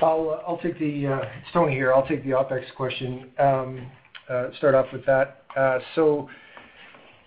I'll 0.02 0.30
uh 0.30 0.48
I'll 0.48 0.58
take 0.58 0.78
the 0.78 1.08
uh 1.08 1.20
it's 1.20 1.52
Tony 1.54 1.74
here. 1.74 1.94
I'll 1.94 2.08
take 2.08 2.24
the 2.24 2.32
OpEx 2.32 2.64
question, 2.76 3.32
start 4.58 4.76
off 4.76 4.88
with 4.92 5.06
that. 5.06 5.42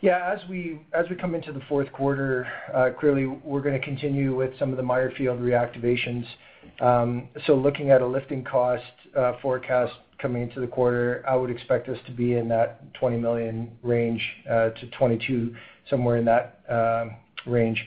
Yeah, 0.00 0.32
as 0.32 0.48
we 0.48 0.80
come 1.20 1.34
into 1.34 1.52
the 1.52 1.62
fourth 1.68 1.92
quarter, 1.92 2.46
uh, 2.72 2.90
clearly 2.98 3.26
we're 3.26 3.62
going 3.62 3.78
to 3.78 3.84
continue 3.84 4.36
with 4.36 4.56
some 4.58 4.70
of 4.70 4.76
the 4.76 4.82
minor 4.82 5.10
field 5.16 5.40
reactivations. 5.40 6.24
Um 6.80 7.28
so 7.46 7.54
looking 7.54 7.90
at 7.90 8.02
a 8.02 8.06
lifting 8.06 8.44
cost 8.44 8.84
uh, 9.16 9.32
forecast 9.40 9.92
coming 10.20 10.42
into 10.42 10.60
the 10.60 10.66
quarter, 10.66 11.24
I 11.26 11.34
would 11.34 11.50
expect 11.50 11.88
us 11.88 11.98
to 12.06 12.12
be 12.12 12.34
in 12.34 12.48
that 12.48 12.92
20 12.94 13.16
million 13.18 13.70
range 13.82 14.22
uh, 14.48 14.70
to 14.70 14.86
$22 14.98 15.00
million, 15.00 15.56
somewhere 15.88 16.16
in 16.16 16.24
that 16.26 16.60
um, 16.68 17.16
range. 17.46 17.82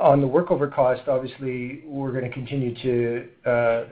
On 0.00 0.20
the 0.20 0.26
workover 0.26 0.72
cost, 0.72 1.02
obviously, 1.06 1.82
we're 1.86 2.12
going 2.12 2.24
to 2.24 2.30
continue 2.30 2.74
to 2.82 3.28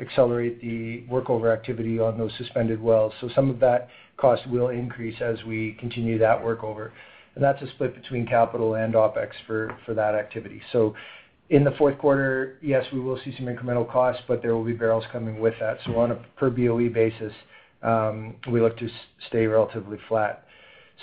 accelerate 0.00 0.60
the 0.60 1.04
workover 1.10 1.52
activity 1.52 1.98
on 1.98 2.18
those 2.18 2.32
suspended 2.36 2.82
wells. 2.82 3.12
So 3.20 3.28
some 3.34 3.48
of 3.48 3.60
that 3.60 3.88
cost 4.16 4.46
will 4.48 4.68
increase 4.68 5.20
as 5.20 5.36
we 5.44 5.76
continue 5.78 6.18
that 6.18 6.42
workover. 6.42 6.90
And 7.34 7.42
that's 7.42 7.62
a 7.62 7.68
split 7.68 7.94
between 7.94 8.26
capital 8.26 8.74
and 8.74 8.94
OpEx 8.94 9.30
for 9.46 9.76
that 9.88 10.14
activity. 10.14 10.60
So 10.72 10.94
in 11.50 11.64
the 11.64 11.72
fourth 11.72 11.98
quarter, 11.98 12.58
yes, 12.62 12.84
we 12.92 13.00
will 13.00 13.18
see 13.24 13.34
some 13.36 13.46
incremental 13.46 13.90
costs, 13.90 14.22
but 14.26 14.42
there 14.42 14.54
will 14.54 14.64
be 14.64 14.72
barrels 14.72 15.04
coming 15.12 15.40
with 15.40 15.54
that. 15.60 15.78
So 15.84 15.98
on 15.98 16.12
a 16.12 16.14
per 16.36 16.50
BOE 16.50 16.88
basis, 16.88 17.32
um, 17.82 18.36
we 18.50 18.60
look 18.60 18.78
to 18.78 18.88
stay 19.28 19.46
relatively 19.46 19.98
flat. 20.08 20.44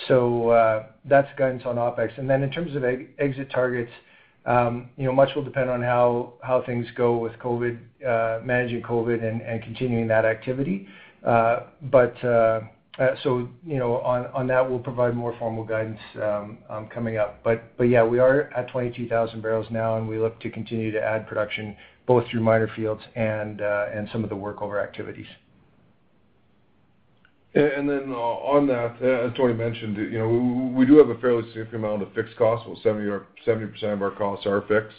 So 0.08 0.50
uh 0.50 0.86
that's 1.06 1.28
guidance 1.38 1.64
on 1.66 1.76
OpEx. 1.76 2.18
And 2.18 2.30
then 2.30 2.42
in 2.44 2.52
terms 2.52 2.76
of 2.76 2.84
exit 2.84 3.50
targets, 3.52 3.92
um, 4.46 4.90
you 4.98 5.06
know, 5.06 5.12
much 5.12 5.30
will 5.36 5.44
depend 5.44 5.70
on 5.70 5.82
how 5.82 6.64
things 6.66 6.86
go 6.96 7.18
with 7.18 7.34
COVID, 7.34 7.78
uh, 8.08 8.44
managing 8.44 8.82
COVID 8.82 9.24
and 9.24 9.64
continuing 9.64 10.08
that 10.08 10.26
activity. 10.26 10.88
Uh, 11.26 11.62
uh, 12.24 12.62
You 13.00 13.50
know, 13.78 13.96
on 13.98 14.48
that, 14.48 14.70
we'll 14.70 14.80
provide 14.80 15.16
more 15.16 15.36
formal 15.40 15.64
guidance 15.64 16.00
coming 16.94 17.18
up. 17.18 17.42
But 17.44 17.78
but 17.78 17.86
yeah, 17.86 18.04
we 18.04 18.20
are 18.20 18.52
at 18.56 18.68
22,000 18.70 19.42
barrels 19.42 19.68
now, 19.72 19.98
and 19.98 20.08
we 20.08 20.20
look 20.20 20.40
to 20.42 20.50
continue 20.50 20.92
to 20.92 21.02
add 21.02 21.28
production 21.28 21.76
both 22.10 22.28
through 22.32 22.42
minor 22.42 22.68
fields 22.76 23.02
and 23.16 23.62
uh 23.62 23.86
and 23.94 24.10
some 24.12 24.24
of 24.24 24.32
the 24.32 24.36
workover 24.36 24.84
activities. 24.84 25.28
And 27.54 27.88
then 27.88 28.12
uh 28.12 28.18
on 28.18 28.68
that, 28.68 29.02
as 29.02 29.32
Tony 29.38 29.54
mentioned, 29.54 29.96
you 29.96 30.18
know, 30.18 30.74
we 30.76 30.86
do 30.86 30.98
have 30.98 31.10
a 31.10 31.20
fairly 31.20 31.44
significant 31.50 31.86
amount 31.86 32.02
of 32.02 32.12
fixed 32.14 32.36
costs. 32.36 32.68
70% 32.84 33.24
of 33.94 34.02
our 34.02 34.12
costs 34.12 34.46
are 34.48 34.62
fixed. 34.64 34.98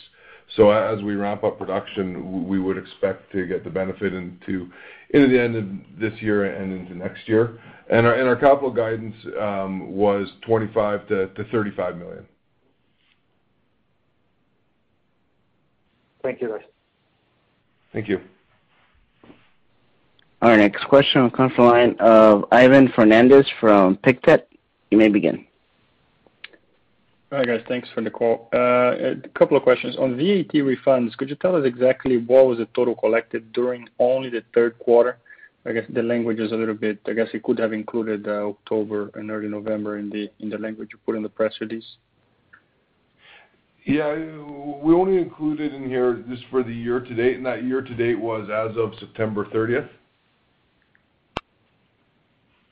So 0.56 0.70
as 0.70 1.02
we 1.02 1.14
ramp 1.14 1.44
up 1.44 1.58
production, 1.58 2.48
we 2.48 2.58
would 2.58 2.78
expect 2.78 3.30
to 3.32 3.46
get 3.46 3.62
the 3.62 3.70
benefit 3.70 4.14
into 4.14 4.70
the 5.12 5.40
end 5.40 5.56
of 5.56 6.00
this 6.00 6.20
year 6.20 6.54
and 6.54 6.72
into 6.72 6.94
next 6.94 7.28
year. 7.28 7.58
And 7.90 8.06
our 8.06 8.36
capital 8.36 8.70
guidance 8.70 9.16
um, 9.40 9.90
was 9.92 10.28
25 10.46 11.10
million-35 11.10 11.98
million. 11.98 12.26
Thank 16.22 16.40
you, 16.40 16.48
guys. 16.48 16.60
Thank 17.92 18.08
you. 18.08 18.20
Our 20.42 20.56
next 20.56 20.84
question 20.84 21.22
will 21.22 21.30
come 21.30 21.50
from 21.50 21.66
the 21.66 21.70
line 21.70 21.96
of 21.98 22.44
Ivan 22.52 22.92
Fernandez 22.94 23.46
from 23.60 23.96
Pictet. 23.96 24.48
You 24.90 24.98
may 24.98 25.08
begin. 25.08 25.46
Hi, 27.32 27.44
guys. 27.44 27.60
Thanks 27.68 27.88
for 27.94 28.00
the 28.00 28.10
call. 28.10 28.48
Uh, 28.52 29.12
a 29.12 29.28
couple 29.38 29.56
of 29.56 29.62
questions. 29.62 29.96
On 29.98 30.16
VAT 30.16 30.52
refunds, 30.52 31.16
could 31.16 31.28
you 31.30 31.36
tell 31.36 31.54
us 31.54 31.64
exactly 31.64 32.16
what 32.16 32.46
was 32.46 32.58
the 32.58 32.66
total 32.74 32.96
collected 32.96 33.52
during 33.52 33.88
only 34.00 34.30
the 34.30 34.42
third 34.52 34.76
quarter? 34.80 35.16
I 35.64 35.72
guess 35.72 35.84
the 35.90 36.02
language 36.02 36.40
is 36.40 36.50
a 36.50 36.56
little 36.56 36.74
bit, 36.74 36.98
I 37.06 37.12
guess 37.12 37.28
it 37.32 37.44
could 37.44 37.58
have 37.60 37.72
included 37.72 38.26
uh, 38.26 38.48
October 38.48 39.10
and 39.14 39.30
early 39.30 39.46
November 39.46 39.98
in 39.98 40.10
the 40.10 40.28
in 40.40 40.48
the 40.48 40.58
language 40.58 40.88
you 40.92 40.98
put 41.06 41.16
in 41.16 41.22
the 41.22 41.28
press 41.28 41.54
release. 41.60 41.84
Yeah. 43.84 44.12
We 44.14 44.92
only 44.94 45.18
included 45.18 45.72
in 45.72 45.88
here 45.88 46.24
just 46.28 46.42
for 46.50 46.64
the 46.64 46.74
year 46.74 46.98
to 46.98 47.14
date, 47.14 47.36
and 47.36 47.46
that 47.46 47.62
year 47.62 47.80
to 47.80 47.94
date 47.94 48.18
was 48.18 48.48
as 48.50 48.76
of 48.76 48.98
September 48.98 49.44
30th. 49.44 49.88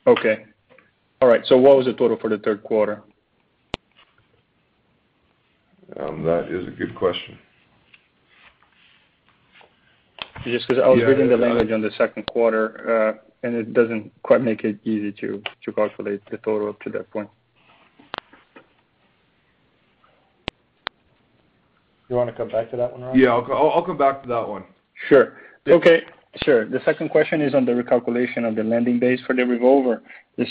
Okay. 0.07 0.47
All 1.21 1.29
right. 1.29 1.43
So 1.47 1.57
what 1.57 1.77
was 1.77 1.87
the 1.87 1.93
total 1.93 2.19
for 2.19 2.31
the 2.31 2.39
third 2.39 2.65
quarter? 2.65 3.03
That 6.25 6.49
is 6.51 6.67
a 6.67 6.71
good 6.71 6.95
question. 6.95 7.39
Just 10.45 10.69
because 10.69 10.83
I 10.83 10.89
was 10.89 11.03
reading 11.03 11.29
the 11.29 11.37
language 11.37 11.71
on 11.73 11.83
the 11.83 11.91
second 11.99 12.27
quarter, 12.27 13.19
uh, 13.19 13.47
and 13.47 13.55
it 13.55 13.73
doesn't 13.73 14.13
quite 14.23 14.41
make 14.41 14.65
it 14.65 14.79
easy 14.85 15.13
to 15.13 15.43
calculate 15.75 16.23
the 16.31 16.39
total 16.39 16.71
up 16.71 16.81
to 16.81 16.91
that 16.91 17.11
point. 17.11 17.29
You 22.09 22.17
want 22.17 22.31
to 22.31 22.37
come 22.37 22.49
back 22.49 22.71
to 22.71 22.77
that 22.77 22.93
one, 22.93 23.03
Ron? 23.03 23.19
Yeah, 23.19 23.29
I'll 23.29 23.85
come 23.85 23.99
back 23.99 24.23
to 24.23 24.29
that 24.29 24.49
one. 24.49 24.65
Sure. 25.09 25.37
Okay. 25.67 26.03
Sure. 26.43 26.65
The 26.67 26.81
second 26.85 27.11
question 27.11 27.41
is 27.41 27.55
on 27.55 27.65
the 27.65 27.73
recalculation 27.73 28.49
of 28.49 28.55
the 28.55 28.63
landing 28.63 28.99
base 28.99 29.21
for 29.27 29.35
the 29.35 29.45
revolver. 29.45 30.03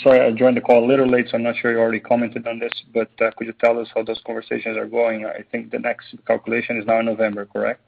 Sorry, 0.02 0.20
I 0.20 0.30
joined 0.32 0.56
the 0.56 0.60
call 0.60 0.84
a 0.84 0.86
little 0.86 1.08
late, 1.08 1.28
so 1.30 1.36
I'm 1.38 1.42
not 1.42 1.56
sure 1.56 1.72
you 1.72 1.78
already 1.78 2.00
commented 2.00 2.46
on 2.46 2.58
this, 2.58 2.72
but 2.92 3.10
could 3.16 3.46
you 3.46 3.54
tell 3.54 3.78
us 3.78 3.88
how 3.94 4.02
those 4.02 4.20
conversations 4.26 4.76
are 4.76 4.86
going? 4.86 5.24
I 5.24 5.42
think 5.50 5.70
the 5.70 5.78
next 5.78 6.14
calculation 6.26 6.76
is 6.76 6.86
now 6.86 7.00
in 7.00 7.06
November, 7.06 7.46
correct? 7.46 7.80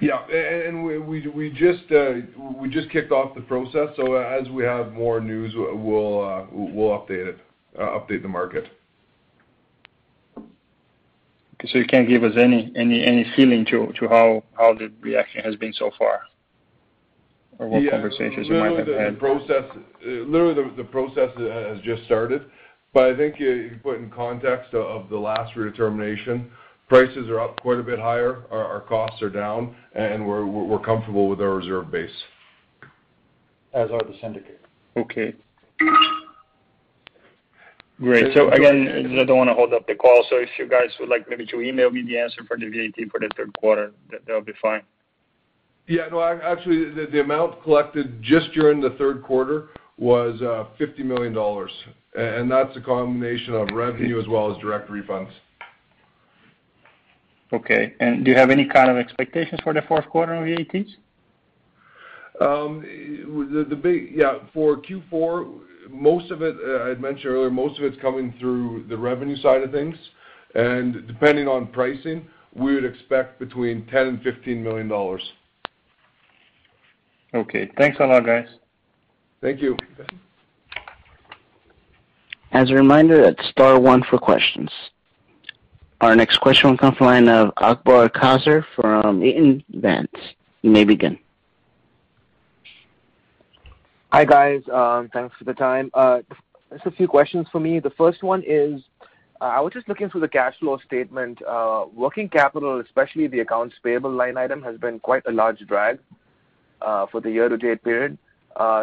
Yeah. 0.00 0.22
And 0.26 0.76
and 0.76 0.84
we 0.84 1.26
we 1.28 1.50
just 1.50 1.90
uh 1.90 2.14
we 2.60 2.68
just 2.68 2.90
kicked 2.90 3.12
off 3.12 3.34
the 3.34 3.40
process, 3.40 3.88
so 3.96 4.16
as 4.16 4.46
we 4.50 4.62
have 4.64 4.92
more 4.92 5.20
news, 5.20 5.54
we'll 5.56 6.46
we'll 6.52 6.98
update 6.98 7.26
it. 7.26 7.38
Uh 7.78 7.98
update 7.98 8.20
the 8.20 8.28
market. 8.28 8.66
Okay. 10.36 11.68
So 11.68 11.78
you 11.78 11.86
can't 11.86 12.06
give 12.06 12.24
us 12.24 12.34
any 12.36 12.70
any 12.76 13.02
any 13.02 13.24
feeling 13.34 13.64
to 13.66 13.90
how 14.08 14.42
the 14.58 14.92
reaction 15.00 15.42
has 15.42 15.56
been 15.56 15.72
so 15.72 15.90
far? 15.96 16.22
Or 17.58 17.68
what 17.68 17.88
conversations 17.90 18.48
you 18.48 18.54
might 18.54 18.76
have 18.76 18.86
had? 18.86 19.22
Uh, 19.22 19.78
literally, 20.02 20.54
the 20.54 20.74
the 20.76 20.84
process 20.84 21.30
has 21.36 21.80
just 21.82 22.04
started. 22.04 22.42
But 22.92 23.12
I 23.12 23.16
think 23.16 23.34
if 23.38 23.72
you 23.72 23.78
put 23.82 23.98
in 23.98 24.10
context 24.10 24.72
of 24.72 25.08
the 25.08 25.18
last 25.18 25.54
redetermination, 25.54 26.48
prices 26.88 27.28
are 27.28 27.40
up 27.40 27.60
quite 27.60 27.78
a 27.78 27.82
bit 27.82 27.98
higher, 27.98 28.44
our 28.50 28.80
costs 28.82 29.20
are 29.22 29.30
down, 29.30 29.74
and 29.94 30.26
we're 30.26 30.46
we're 30.46 30.78
comfortable 30.78 31.28
with 31.28 31.40
our 31.40 31.54
reserve 31.54 31.90
base. 31.90 32.10
As 33.72 33.90
are 33.90 33.98
the 33.98 34.16
syndicate. 34.20 34.60
Okay. 34.96 35.34
Great. 38.00 38.34
So 38.34 38.50
again, 38.50 39.18
I 39.20 39.24
don't 39.24 39.38
want 39.38 39.50
to 39.50 39.54
hold 39.54 39.72
up 39.72 39.86
the 39.86 39.94
call, 39.94 40.24
so 40.28 40.36
if 40.36 40.48
you 40.58 40.68
guys 40.68 40.90
would 40.98 41.08
like 41.08 41.28
maybe 41.28 41.46
to 41.46 41.60
email 41.60 41.90
me 41.90 42.02
the 42.02 42.18
answer 42.18 42.42
for 42.46 42.56
the 42.56 42.66
VAT 42.66 43.10
for 43.10 43.20
the 43.20 43.30
third 43.36 43.56
quarter, 43.58 43.92
that, 44.10 44.20
that'll 44.26 44.42
be 44.42 44.52
fine. 44.60 44.82
Yeah, 45.86 46.08
no, 46.10 46.22
actually, 46.22 46.90
the 47.06 47.20
amount 47.20 47.62
collected 47.62 48.22
just 48.22 48.52
during 48.52 48.80
the 48.80 48.90
third 48.90 49.22
quarter 49.22 49.68
was 49.98 50.40
uh, 50.40 50.64
50 50.78 51.02
million 51.02 51.32
dollars. 51.32 51.70
And 52.16 52.50
that's 52.50 52.74
a 52.76 52.80
combination 52.80 53.54
of 53.54 53.68
revenue 53.72 54.20
as 54.20 54.28
well 54.28 54.50
as 54.54 54.58
direct 54.58 54.88
refunds. 54.88 55.30
Okay. 57.52 57.94
And 58.00 58.24
Do 58.24 58.30
you 58.30 58.36
have 58.36 58.50
any 58.50 58.66
kind 58.66 58.90
of 58.90 58.96
expectations 58.96 59.60
for 59.62 59.72
the 59.74 59.82
fourth 59.82 60.08
quarter 60.08 60.34
on 60.34 60.44
VATs? 60.44 60.88
Um, 62.40 62.84
yeah. 64.14 64.38
For 64.52 64.76
Q4, 64.78 65.58
most 65.90 66.30
of 66.30 66.42
it, 66.42 66.56
uh, 66.66 66.84
I 66.84 66.88
had 66.88 67.00
mentioned 67.00 67.26
earlier, 67.26 67.50
most 67.50 67.78
of 67.78 67.84
it's 67.84 68.00
coming 68.00 68.34
through 68.40 68.86
the 68.88 68.96
revenue 68.96 69.36
side 69.36 69.62
of 69.62 69.70
things. 69.70 69.96
And 70.54 71.06
Depending 71.06 71.46
on 71.48 71.66
pricing, 71.68 72.26
we 72.54 72.74
would 72.74 72.84
expect 72.84 73.38
between 73.38 73.86
10 73.86 73.92
million 73.92 74.14
and 74.14 74.22
15 74.22 74.62
million 74.62 74.88
dollars. 74.88 75.22
Okay. 77.34 77.70
Thanks 77.76 77.98
a 77.98 78.06
lot, 78.06 78.24
guys. 78.24 78.46
Thank 79.42 79.60
you. 79.60 79.76
As 82.52 82.70
a 82.70 82.74
reminder, 82.74 83.20
that's 83.20 83.48
star 83.48 83.80
one 83.80 84.04
for 84.08 84.18
questions. 84.18 84.70
Our 86.00 86.14
next 86.14 86.38
question 86.38 86.70
will 86.70 86.78
come 86.78 86.94
from 86.94 87.06
the 87.06 87.12
line 87.12 87.28
of 87.28 87.52
Akbar 87.56 88.08
Kazir 88.08 88.64
from 88.76 89.24
Eaton 89.24 89.64
Vance. 89.70 90.12
You 90.62 90.70
may 90.70 90.84
begin. 90.84 91.18
Hi, 94.12 94.24
guys. 94.24 94.62
Um, 94.72 95.10
thanks 95.12 95.34
for 95.36 95.44
the 95.44 95.54
time. 95.54 95.90
Uh, 95.92 96.20
just 96.72 96.86
a 96.86 96.90
few 96.92 97.08
questions 97.08 97.48
for 97.50 97.58
me. 97.58 97.80
The 97.80 97.90
first 97.90 98.22
one 98.22 98.44
is, 98.46 98.80
uh, 99.40 99.46
I 99.46 99.60
was 99.60 99.72
just 99.72 99.88
looking 99.88 100.08
through 100.08 100.20
the 100.20 100.28
cash 100.28 100.54
flow 100.60 100.78
statement. 100.86 101.42
Uh, 101.42 101.86
working 101.92 102.28
capital, 102.28 102.80
especially 102.80 103.26
the 103.26 103.40
accounts 103.40 103.74
payable 103.82 104.12
line 104.12 104.36
item, 104.36 104.62
has 104.62 104.78
been 104.78 105.00
quite 105.00 105.24
a 105.26 105.32
large 105.32 105.58
drag 105.66 105.98
for 106.80 107.20
the 107.20 107.30
year-to-date 107.30 107.82
period. 107.82 108.18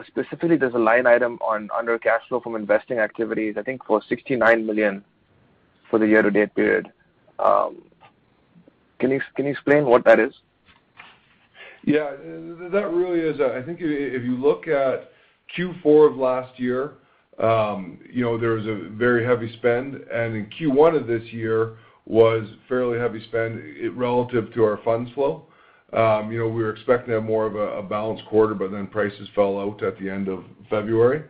Specifically, 0.08 0.58
there's 0.58 0.74
a 0.74 0.80
line 0.80 1.08
item 1.08 1.38
on 1.42 1.70
under 1.78 1.98
cash 1.98 2.22
flow 2.28 2.40
from 2.40 2.56
investing 2.56 3.00
activities, 3.00 3.56
I 3.58 3.64
think 3.64 3.86
for 3.86 4.02
69 4.08 4.66
million 4.66 5.04
for 5.90 6.00
the 6.00 6.08
year-to-date 6.08 6.56
period. 6.56 6.92
Um 7.40 7.84
can 9.00 9.10
you 9.10 9.22
explain 9.38 9.86
what 9.86 10.06
that 10.06 10.20
is? 10.20 10.34
Yeah. 11.84 12.12
That 12.12 12.92
really 12.94 13.22
is, 13.22 13.42
I 13.42 13.64
think 13.64 13.80
if 13.82 14.24
you 14.24 14.36
look 14.38 14.68
at 14.68 15.12
Q4 15.58 16.12
of 16.12 16.18
last 16.18 16.60
year, 16.60 16.94
um 17.40 18.00
you 18.12 18.24
know 18.24 18.38
there 18.38 18.52
was 18.52 18.68
a 18.68 18.90
very 18.92 19.26
heavy 19.26 19.52
spend, 19.58 19.96
and 19.96 20.36
in 20.36 20.48
Q1 20.60 20.96
of 20.96 21.08
this 21.08 21.24
year 21.32 21.78
was 22.06 22.44
fairly 22.68 23.00
heavy 23.00 23.24
spend 23.24 23.52
relative 23.98 24.54
to 24.54 24.64
our 24.64 24.78
funds 24.84 25.12
flow. 25.14 25.48
You 25.94 26.40
know, 26.40 26.48
we 26.48 26.64
were 26.64 26.72
expecting 26.72 27.08
to 27.08 27.16
have 27.16 27.24
more 27.24 27.46
of 27.46 27.56
a 27.56 27.82
balanced 27.84 28.26
quarter, 28.26 28.54
but 28.56 28.72
then 28.72 28.88
prices 28.88 29.28
fell 29.36 29.60
out 29.60 29.84
at 29.84 29.98
the 30.00 30.10
end 30.10 30.28
of 30.28 30.44
February. 30.70 31.24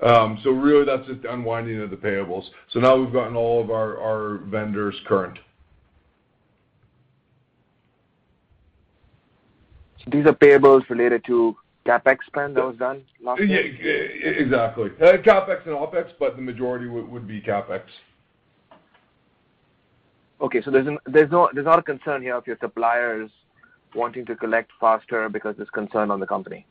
Um 0.00 0.38
so 0.44 0.50
really 0.50 0.84
that's 0.84 1.06
just 1.08 1.22
the 1.22 1.32
unwinding 1.32 1.80
of 1.80 1.90
the 1.90 1.96
payables. 1.96 2.44
So 2.72 2.78
now 2.78 2.96
we've 2.96 3.12
gotten 3.12 3.34
all 3.34 3.60
of 3.60 3.70
our 3.70 4.38
vendors 4.44 4.94
current. 5.06 5.38
These 10.10 10.24
are 10.26 10.32
payables 10.32 10.88
related 10.88 11.24
to 11.26 11.56
CapEx 11.84 12.18
spend 12.26 12.56
that 12.56 12.64
was 12.64 12.76
done 12.76 13.02
last 13.22 13.40
year? 13.40 13.66
Yeah, 13.66 14.30
exactly. 14.42 14.90
CapEx 14.90 15.66
and 15.66 15.74
OpEx, 15.74 16.12
but 16.20 16.36
the 16.36 16.42
majority 16.42 16.86
would 16.86 17.26
be 17.26 17.40
CapEx. 17.40 17.82
Okay. 20.40 20.62
So 20.62 20.70
there's 20.70 20.86
there's 21.06 21.30
no 21.30 21.48
there's 21.52 21.66
not 21.66 21.78
a 21.78 21.82
concern 21.82 22.22
here 22.22 22.36
of 22.36 22.46
your 22.46 22.58
suppliers 22.60 23.30
wanting 23.94 24.26
to 24.26 24.36
collect 24.36 24.70
faster 24.80 25.28
because 25.28 25.56
there's 25.56 25.70
concern 25.70 26.10
on 26.10 26.20
the 26.20 26.26
company? 26.26 26.66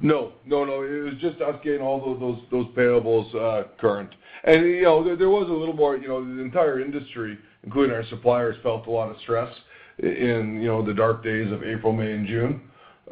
No. 0.00 0.32
No, 0.44 0.64
no. 0.64 0.82
It 0.82 1.04
was 1.04 1.14
just 1.20 1.40
us 1.40 1.56
getting 1.62 1.80
all 1.80 2.00
those 2.18 2.42
those 2.50 2.66
payables 2.74 3.30
current. 3.78 4.10
And 4.44 4.62
You 4.62 4.82
know, 4.82 5.16
there 5.16 5.30
was 5.30 5.48
a 5.48 5.52
little 5.52 5.74
more, 5.74 5.96
you 5.96 6.08
know, 6.08 6.24
the 6.24 6.42
entire 6.42 6.80
industry, 6.80 7.38
including 7.62 7.94
our 7.94 8.04
suppliers, 8.08 8.56
felt 8.62 8.86
a 8.86 8.90
lot 8.90 9.10
of 9.10 9.16
stress 9.22 9.52
in, 9.98 10.60
you 10.60 10.68
know, 10.68 10.84
the 10.84 10.92
dark 10.92 11.22
days 11.22 11.50
of 11.52 11.62
April, 11.62 11.92
May, 11.92 12.12
and 12.12 12.26
June. 12.26 12.60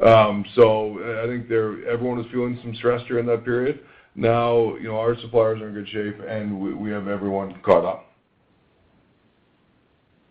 Um, 0.05 0.43
so 0.55 1.21
I 1.23 1.27
think 1.27 1.47
there 1.47 1.87
everyone 1.87 2.17
was 2.17 2.27
feeling 2.31 2.59
some 2.61 2.75
stress 2.75 3.01
during 3.07 3.25
that 3.27 3.45
period. 3.45 3.79
Now, 4.15 4.75
you 4.75 4.89
know, 4.89 4.97
our 4.97 5.19
suppliers 5.21 5.61
are 5.61 5.69
in 5.69 5.73
good 5.73 5.89
shape, 5.89 6.19
and 6.27 6.59
we 6.79 6.91
have 6.91 7.07
everyone 7.07 7.59
caught 7.63 7.85
up. 7.85 8.11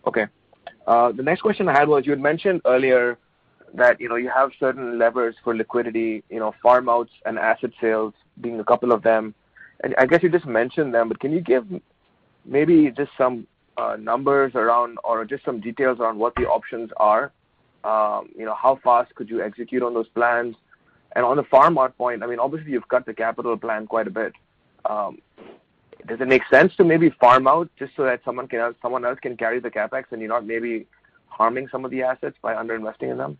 Okay. 0.05 0.27
Uh, 0.87 1.11
the 1.11 1.23
next 1.23 1.41
question 1.41 1.67
I 1.67 1.73
had 1.73 1.87
was, 1.87 2.05
you 2.05 2.11
had 2.11 2.19
mentioned 2.19 2.61
earlier 2.65 3.17
that, 3.73 3.99
you 3.99 4.09
know, 4.09 4.15
you 4.15 4.29
have 4.29 4.51
certain 4.59 4.99
levers 4.99 5.35
for 5.43 5.55
liquidity, 5.55 6.23
you 6.29 6.39
know, 6.39 6.53
farm 6.61 6.89
outs 6.89 7.11
and 7.25 7.39
asset 7.39 7.71
sales 7.81 8.13
being 8.41 8.59
a 8.59 8.63
couple 8.63 8.91
of 8.91 9.01
them. 9.01 9.33
And 9.83 9.95
I 9.97 10.05
guess 10.05 10.21
you 10.23 10.29
just 10.29 10.45
mentioned 10.45 10.93
them, 10.93 11.09
but 11.09 11.19
can 11.19 11.31
you 11.31 11.41
give 11.41 11.65
maybe 12.45 12.91
just 12.91 13.11
some 13.17 13.47
uh, 13.77 13.97
numbers 13.99 14.53
around 14.55 14.97
or 15.03 15.25
just 15.25 15.43
some 15.43 15.59
details 15.59 15.99
around 15.99 16.19
what 16.19 16.35
the 16.35 16.43
options 16.43 16.91
are? 16.97 17.31
Um, 17.83 18.29
you 18.37 18.45
know, 18.45 18.55
how 18.55 18.79
fast 18.83 19.13
could 19.15 19.29
you 19.29 19.41
execute 19.41 19.83
on 19.83 19.93
those 19.93 20.07
plans? 20.09 20.55
And 21.15 21.25
on 21.25 21.37
the 21.37 21.43
farm 21.43 21.77
out 21.77 21.97
point, 21.97 22.23
I 22.23 22.27
mean, 22.27 22.39
obviously 22.39 22.71
you've 22.71 22.87
cut 22.87 23.05
the 23.05 23.13
capital 23.13 23.57
plan 23.57 23.87
quite 23.87 24.07
a 24.07 24.11
bit. 24.11 24.33
Um, 24.85 25.19
Does 26.07 26.19
it 26.19 26.27
make 26.27 26.41
sense 26.51 26.75
to 26.75 26.83
maybe 26.83 27.09
farm 27.19 27.47
out 27.47 27.69
just 27.77 27.93
so 27.95 28.03
that 28.03 28.21
someone 28.25 28.47
can 28.47 28.75
someone 28.81 29.05
else 29.05 29.19
can 29.21 29.37
carry 29.37 29.59
the 29.59 29.69
CapEx 29.69 30.05
and 30.11 30.21
you're 30.21 30.29
not 30.29 30.45
maybe 30.45 30.85
harming 31.27 31.67
some 31.71 31.85
of 31.85 31.91
the 31.91 32.03
assets 32.03 32.35
by 32.41 32.55
under-investing 32.55 33.09
in 33.09 33.17
them? 33.17 33.37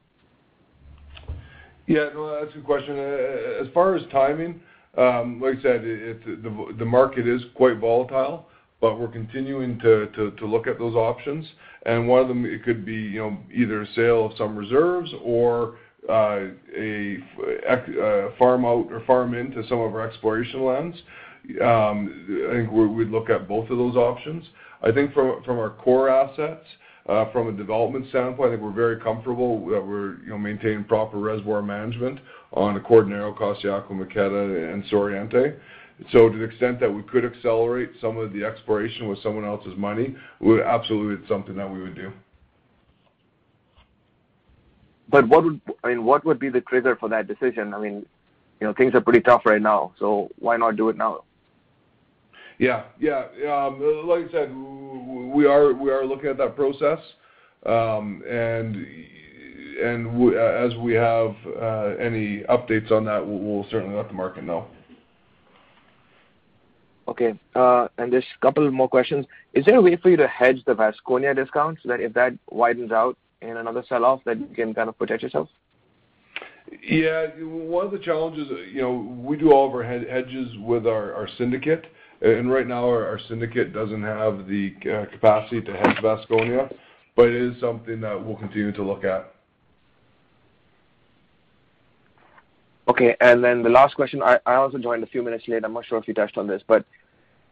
Yeah, 1.87 2.09
no, 2.13 2.39
that's 2.39 2.51
a 2.51 2.55
good 2.55 2.65
question. 2.65 2.97
Uh, 2.97 3.61
as 3.61 3.67
far 3.73 3.95
as 3.95 4.03
timing, 4.11 4.61
um, 4.97 5.41
like 5.41 5.59
I 5.59 5.61
said, 5.61 5.83
the 5.83 6.75
the 6.77 6.85
market 6.85 7.27
is 7.27 7.41
quite 7.55 7.77
volatile, 7.79 8.47
but 8.79 8.99
we're 8.99 9.09
continuing 9.09 9.79
to 9.79 10.07
to 10.37 10.45
look 10.45 10.67
at 10.67 10.79
those 10.79 10.95
options. 10.95 11.45
And 11.85 12.07
One 12.07 12.21
of 12.21 12.29
them, 12.29 12.45
it 12.45 12.63
could 12.63 12.85
be, 12.85 12.93
you 12.93 13.19
know, 13.19 13.37
either 13.53 13.81
a 13.81 13.87
sale 13.93 14.25
of 14.25 14.37
some 14.37 14.55
reserves 14.55 15.11
or 15.21 15.77
uh, 16.09 16.47
a 16.77 17.17
farm 18.39 18.65
out 18.65 18.87
or 18.89 19.03
farm 19.05 19.33
into 19.33 19.67
some 19.67 19.79
of 19.79 19.93
our 19.93 20.07
exploration 20.07 20.63
lands. 20.63 20.97
Um, 21.61 22.47
I 22.49 22.53
think 22.53 22.71
we'd 22.71 23.09
look 23.09 23.29
at 23.29 23.47
both 23.47 23.69
of 23.69 23.77
those 23.77 23.95
options. 23.95 24.45
I 24.81 24.91
think 24.91 25.13
from 25.13 25.43
our 25.47 25.71
core 25.71 26.09
assets, 26.09 26.65
uh, 27.07 27.29
from 27.31 27.49
a 27.49 27.51
development 27.51 28.07
standpoint, 28.09 28.49
I 28.49 28.51
think 28.53 28.61
we're 28.63 28.71
very 28.71 28.99
comfortable 28.99 29.65
that 29.67 29.85
we're, 29.85 30.21
you 30.23 30.29
know, 30.29 30.37
maintaining 30.37 30.85
proper 30.85 31.17
reservoir 31.17 31.61
management 31.61 32.19
on 32.53 32.79
Acordionero, 32.79 33.37
Costayaco, 33.37 33.91
Moqueta, 33.91 34.73
and 34.73 34.83
Suroriente. 34.85 35.57
To 36.11 36.29
the 36.29 36.43
extent 36.43 36.79
that 36.79 36.91
we 36.91 37.03
could 37.03 37.23
accelerate 37.23 37.91
some 38.01 38.17
of 38.17 38.33
the 38.33 38.43
exploration 38.43 39.07
with 39.07 39.21
someone 39.21 39.45
else's 39.45 39.77
money, 39.77 40.15
we 40.39 40.61
absolutely 40.61 41.21
it's 41.21 41.27
something 41.29 41.55
that 41.55 41.69
we 41.69 41.81
would 41.81 41.95
do. 41.95 42.11
I 45.83 45.89
mean, 45.89 46.03
what 46.03 46.25
would 46.25 46.39
be 46.39 46.49
the 46.49 46.61
trigger 46.61 46.95
for 46.95 47.09
that 47.09 47.27
decision? 47.27 47.73
I 47.73 47.79
mean, 47.79 48.05
you 48.59 48.67
know, 48.67 48.73
things 48.73 48.95
are 48.95 49.01
pretty 49.01 49.21
tough 49.21 49.45
right 49.45 49.61
now, 49.61 49.93
so 49.99 50.29
why 50.39 50.57
not 50.57 50.75
do 50.77 50.89
it 50.89 50.97
now? 50.97 51.23
Yeah. 52.59 52.83
Yeah. 52.99 53.25
Um, 53.45 54.07
like 54.07 54.29
I 54.29 54.31
said, 54.31 54.49
we 55.33 55.45
are 55.45 56.05
looking 56.05 56.29
at 56.29 56.37
that 56.37 56.55
process. 56.55 56.99
Um, 57.65 58.21
and 58.29 58.85
uh, 59.81 60.39
as 60.39 60.75
we 60.77 60.93
have 60.93 61.35
uh, 61.59 61.95
any 61.99 62.43
updates 62.49 62.91
on 62.91 63.05
that, 63.05 63.25
we'll 63.25 63.65
certainly 63.71 63.95
let 63.95 64.07
the 64.07 64.13
market 64.13 64.43
know. 64.43 64.67
Okay. 67.07 67.33
Uh 67.53 67.87
and 67.97 68.11
just 68.11 68.27
a 68.37 68.45
couple 68.45 68.69
more 68.71 68.87
questions. 68.87 69.25
Is 69.53 69.65
there 69.65 69.75
a 69.75 69.81
way 69.81 69.97
for 69.97 70.09
you 70.09 70.17
to 70.17 70.27
hedge 70.27 70.63
the 70.65 70.73
Vasconia 70.73 71.35
discount 71.35 71.79
so 71.83 71.89
that 71.89 71.99
if 71.99 72.13
that 72.13 72.33
widens 72.49 72.91
out 72.91 73.17
in 73.41 73.57
another 73.57 73.83
sell-off, 73.89 74.21
that 74.25 74.39
you 74.39 74.47
can 74.55 74.73
kind 74.73 74.87
of 74.87 74.97
protect 74.97 75.21
yourself? 75.21 75.49
Yeah. 76.81 77.27
One 77.41 77.85
of 77.85 77.91
the 77.91 77.99
challenges, 77.99 78.47
you 78.71 78.81
know, 78.81 78.93
we 78.93 79.35
do 79.35 79.51
all 79.51 79.67
of 79.67 79.73
our 79.73 79.83
hedges 79.83 80.47
with 80.59 80.87
our 80.87 81.27
syndicate. 81.37 81.85
And 82.23 82.49
right 82.49 82.65
now 82.65 82.85
our 82.85 83.19
syndicate 83.27 83.73
doesn't 83.73 84.01
have 84.01 84.47
the 84.47 84.73
uh, 84.89 85.11
capacity 85.11 85.61
to 85.61 85.73
hedge 85.73 85.97
Vasconia, 86.01 86.73
but 87.17 87.27
it 87.27 87.35
is 87.35 87.59
something 87.59 87.99
that 87.99 88.25
we'll 88.25 88.37
continue 88.37 88.71
to 88.71 88.81
look 88.83 89.03
at. 89.03 89.35
Okay. 92.87 93.15
And 93.19 93.43
then 93.43 93.61
the 93.61 93.69
last 93.69 93.95
question, 93.95 94.21
I 94.23 94.39
also 94.45 94.77
joined 94.77 95.03
a 95.03 95.07
few 95.07 95.21
minutes 95.21 95.43
late. 95.47 95.65
I'm 95.65 95.73
not 95.73 95.85
sure 95.85 95.97
if 95.97 96.07
you 96.07 96.13
touched 96.13 96.37
on 96.37 96.47
this, 96.47 96.61
but, 96.65 96.85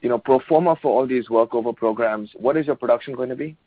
you 0.01 0.07
know, 0.07 0.17
pro 0.17 0.39
forma 0.47 0.77
for 0.81 0.91
all 0.97 1.05
these 1.05 1.27
workover 1.27 1.75
programs, 1.75 2.29
what 2.35 2.55
is 2.55 2.65
your 2.65 2.75
production 2.75 3.13
going 3.13 3.29
to 3.29 3.35
be? 3.35 3.57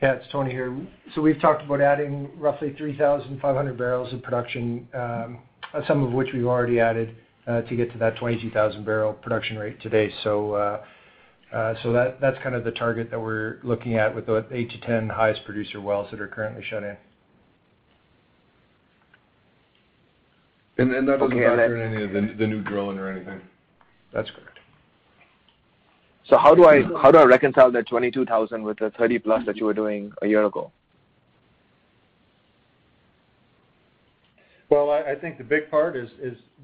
Yeah, 0.00 0.14
it's 0.14 0.26
Tony 0.30 0.50
here. 0.50 0.76
So 1.14 1.20
we've 1.20 1.40
talked 1.40 1.64
about 1.64 1.80
adding 1.80 2.30
roughly 2.36 2.74
3,500 2.76 3.78
barrels 3.78 4.12
of 4.12 4.22
production, 4.22 4.88
um, 4.94 5.38
some 5.86 6.02
of 6.04 6.12
which 6.12 6.28
we've 6.32 6.46
already 6.46 6.80
added, 6.80 7.14
Uh, 7.44 7.60
to 7.62 7.74
get 7.74 7.90
to 7.90 7.98
that 7.98 8.16
22,000 8.18 8.84
barrel 8.84 9.12
production 9.12 9.58
rate 9.58 9.80
today. 9.82 10.12
So 10.22 10.54
uh, 10.54 10.84
uh, 11.52 11.74
that's 12.20 12.40
kind 12.40 12.54
of 12.54 12.62
the 12.62 12.70
target 12.70 13.10
that 13.10 13.20
we're 13.20 13.58
looking 13.64 13.96
at 13.96 14.14
with 14.14 14.26
the 14.26 14.46
eight 14.52 14.70
to 14.70 14.80
ten 14.80 15.08
highest 15.08 15.44
producer 15.44 15.80
wells 15.80 16.08
that 16.12 16.20
are 16.20 16.28
currently 16.28 16.62
shut 16.62 16.84
in. 16.84 16.96
And 20.78 20.92
that 20.92 21.18
doesn't 21.18 21.30
factor 21.30 21.76
in 21.84 21.94
any 21.94 22.04
of 22.04 22.38
the 22.38 22.46
new 22.46 22.62
drilling 22.62 22.98
or 22.98 23.10
anything. 23.10 23.40
That's 24.12 24.30
correct. 24.30 24.60
So 26.28 26.38
how 26.38 26.54
do 26.54 26.64
I 26.64 27.24
reconcile 27.24 27.72
that 27.72 27.88
22,000 27.88 28.62
with 28.62 28.78
the 28.78 28.90
30+ 28.90 29.44
that 29.46 29.56
you 29.56 29.66
were 29.66 29.74
doing 29.74 30.12
a 30.22 30.28
year 30.28 30.44
ago? 30.44 30.70
Well, 34.72 34.88
I 34.90 35.14
think 35.16 35.36
the 35.36 35.44
big 35.44 35.70
part 35.70 35.96
is 35.98 36.08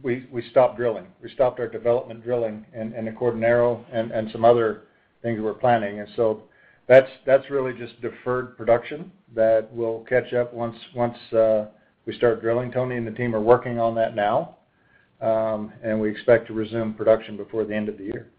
we 0.02 0.42
stopped 0.50 0.78
drilling. 0.78 1.08
We 1.22 1.28
stopped 1.28 1.60
our 1.60 1.68
development 1.68 2.24
drilling 2.24 2.64
in 2.72 3.04
the 3.04 3.10
Acordionero 3.10 3.84
and 3.92 4.30
some 4.32 4.46
other 4.46 4.84
things 5.20 5.42
we're 5.42 5.52
planning. 5.52 6.00
And 6.00 6.08
so 6.16 6.44
that's 6.86 7.50
really 7.50 7.74
just 7.74 8.00
deferred 8.00 8.56
production 8.56 9.12
that 9.34 9.70
will 9.74 10.06
catch 10.08 10.32
up 10.32 10.54
once 10.54 10.78
once 10.94 11.18
we 12.06 12.16
start 12.16 12.40
drilling. 12.40 12.72
Tony 12.72 12.96
and 12.96 13.06
the 13.06 13.10
team 13.10 13.34
are 13.34 13.42
working 13.42 13.78
on 13.78 13.94
that 13.96 14.14
now. 14.14 14.56
Um 15.20 15.70
and 15.82 16.00
we 16.00 16.08
expect 16.10 16.46
to 16.46 16.54
resume 16.54 16.94
production 16.94 17.36
before 17.36 17.66
the 17.66 17.74
end 17.74 17.90
of 17.90 17.98
the 17.98 18.04
year. 18.04 18.30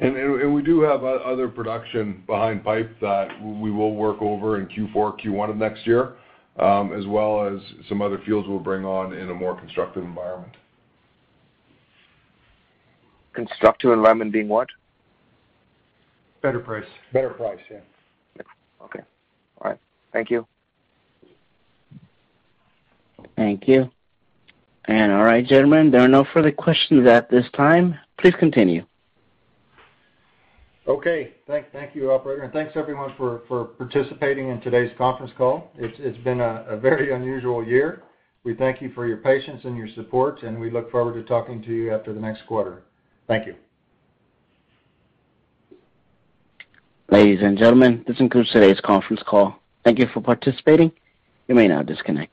And 0.00 0.54
we 0.54 0.62
do 0.62 0.80
have 0.82 1.02
other 1.02 1.48
production 1.48 2.22
behind 2.26 2.62
pipe 2.62 2.94
that 3.00 3.28
we 3.42 3.70
will 3.70 3.96
work 3.96 4.22
over 4.22 4.60
in 4.60 4.66
Q4, 4.68 5.20
Q1 5.20 5.50
of 5.50 5.56
next 5.56 5.86
year, 5.88 6.14
um, 6.56 6.92
as 6.92 7.04
well 7.06 7.44
as 7.44 7.60
some 7.88 8.00
other 8.00 8.18
fields 8.24 8.46
we'll 8.46 8.60
bring 8.60 8.84
on 8.84 9.12
in 9.12 9.28
a 9.28 9.34
more 9.34 9.58
constructive 9.58 10.04
environment. 10.04 10.52
Constructive 13.32 13.90
environment 13.90 14.32
being 14.32 14.48
what? 14.48 14.68
Better 16.42 16.60
price. 16.60 16.86
Better 17.12 17.30
price, 17.30 17.58
yeah. 17.68 17.78
Okay. 18.84 19.00
All 19.60 19.70
right. 19.70 19.78
Thank 20.12 20.30
you. 20.30 20.46
Thank 23.34 23.66
you. 23.66 23.90
And 24.84 25.12
All 25.12 25.24
right, 25.24 25.44
gentlemen, 25.44 25.90
there 25.90 26.00
are 26.00 26.08
no 26.08 26.24
further 26.32 26.52
questions 26.52 27.06
at 27.06 27.28
this 27.30 27.44
time. 27.54 27.98
Please 28.18 28.34
continue. 28.38 28.86
Okay. 30.88 31.34
Thank 31.46 31.94
you, 31.94 32.10
operator, 32.10 32.42
and 32.42 32.52
thanks 32.52 32.72
everyone 32.74 33.12
for 33.18 33.38
participating 33.76 34.48
in 34.48 34.60
today's 34.62 34.90
conference 34.96 35.32
call. 35.36 35.70
It's 35.76 36.18
been 36.24 36.40
a 36.40 36.78
very 36.80 37.12
unusual 37.12 37.62
year. 37.62 38.02
We 38.42 38.54
thank 38.54 38.80
you 38.80 38.90
for 38.94 39.06
your 39.06 39.18
patience 39.18 39.60
and 39.64 39.76
your 39.76 39.88
support, 39.94 40.42
and 40.42 40.58
we 40.58 40.70
look 40.70 40.90
forward 40.90 41.14
to 41.14 41.22
talking 41.24 41.62
to 41.62 41.70
you 41.70 41.94
after 41.94 42.14
the 42.14 42.20
next 42.20 42.46
quarter. 42.46 42.84
Thank 43.26 43.46
you. 43.46 43.54
Ladies 47.10 47.40
and 47.42 47.58
gentlemen, 47.58 48.04
this 48.06 48.16
concludes 48.16 48.50
today's 48.50 48.80
conference 48.80 49.22
call. 49.26 49.56
Thank 49.84 49.98
you 49.98 50.06
for 50.14 50.22
participating. 50.22 50.90
You 51.48 51.54
may 51.54 51.68
now 51.68 51.82
disconnect. 51.82 52.32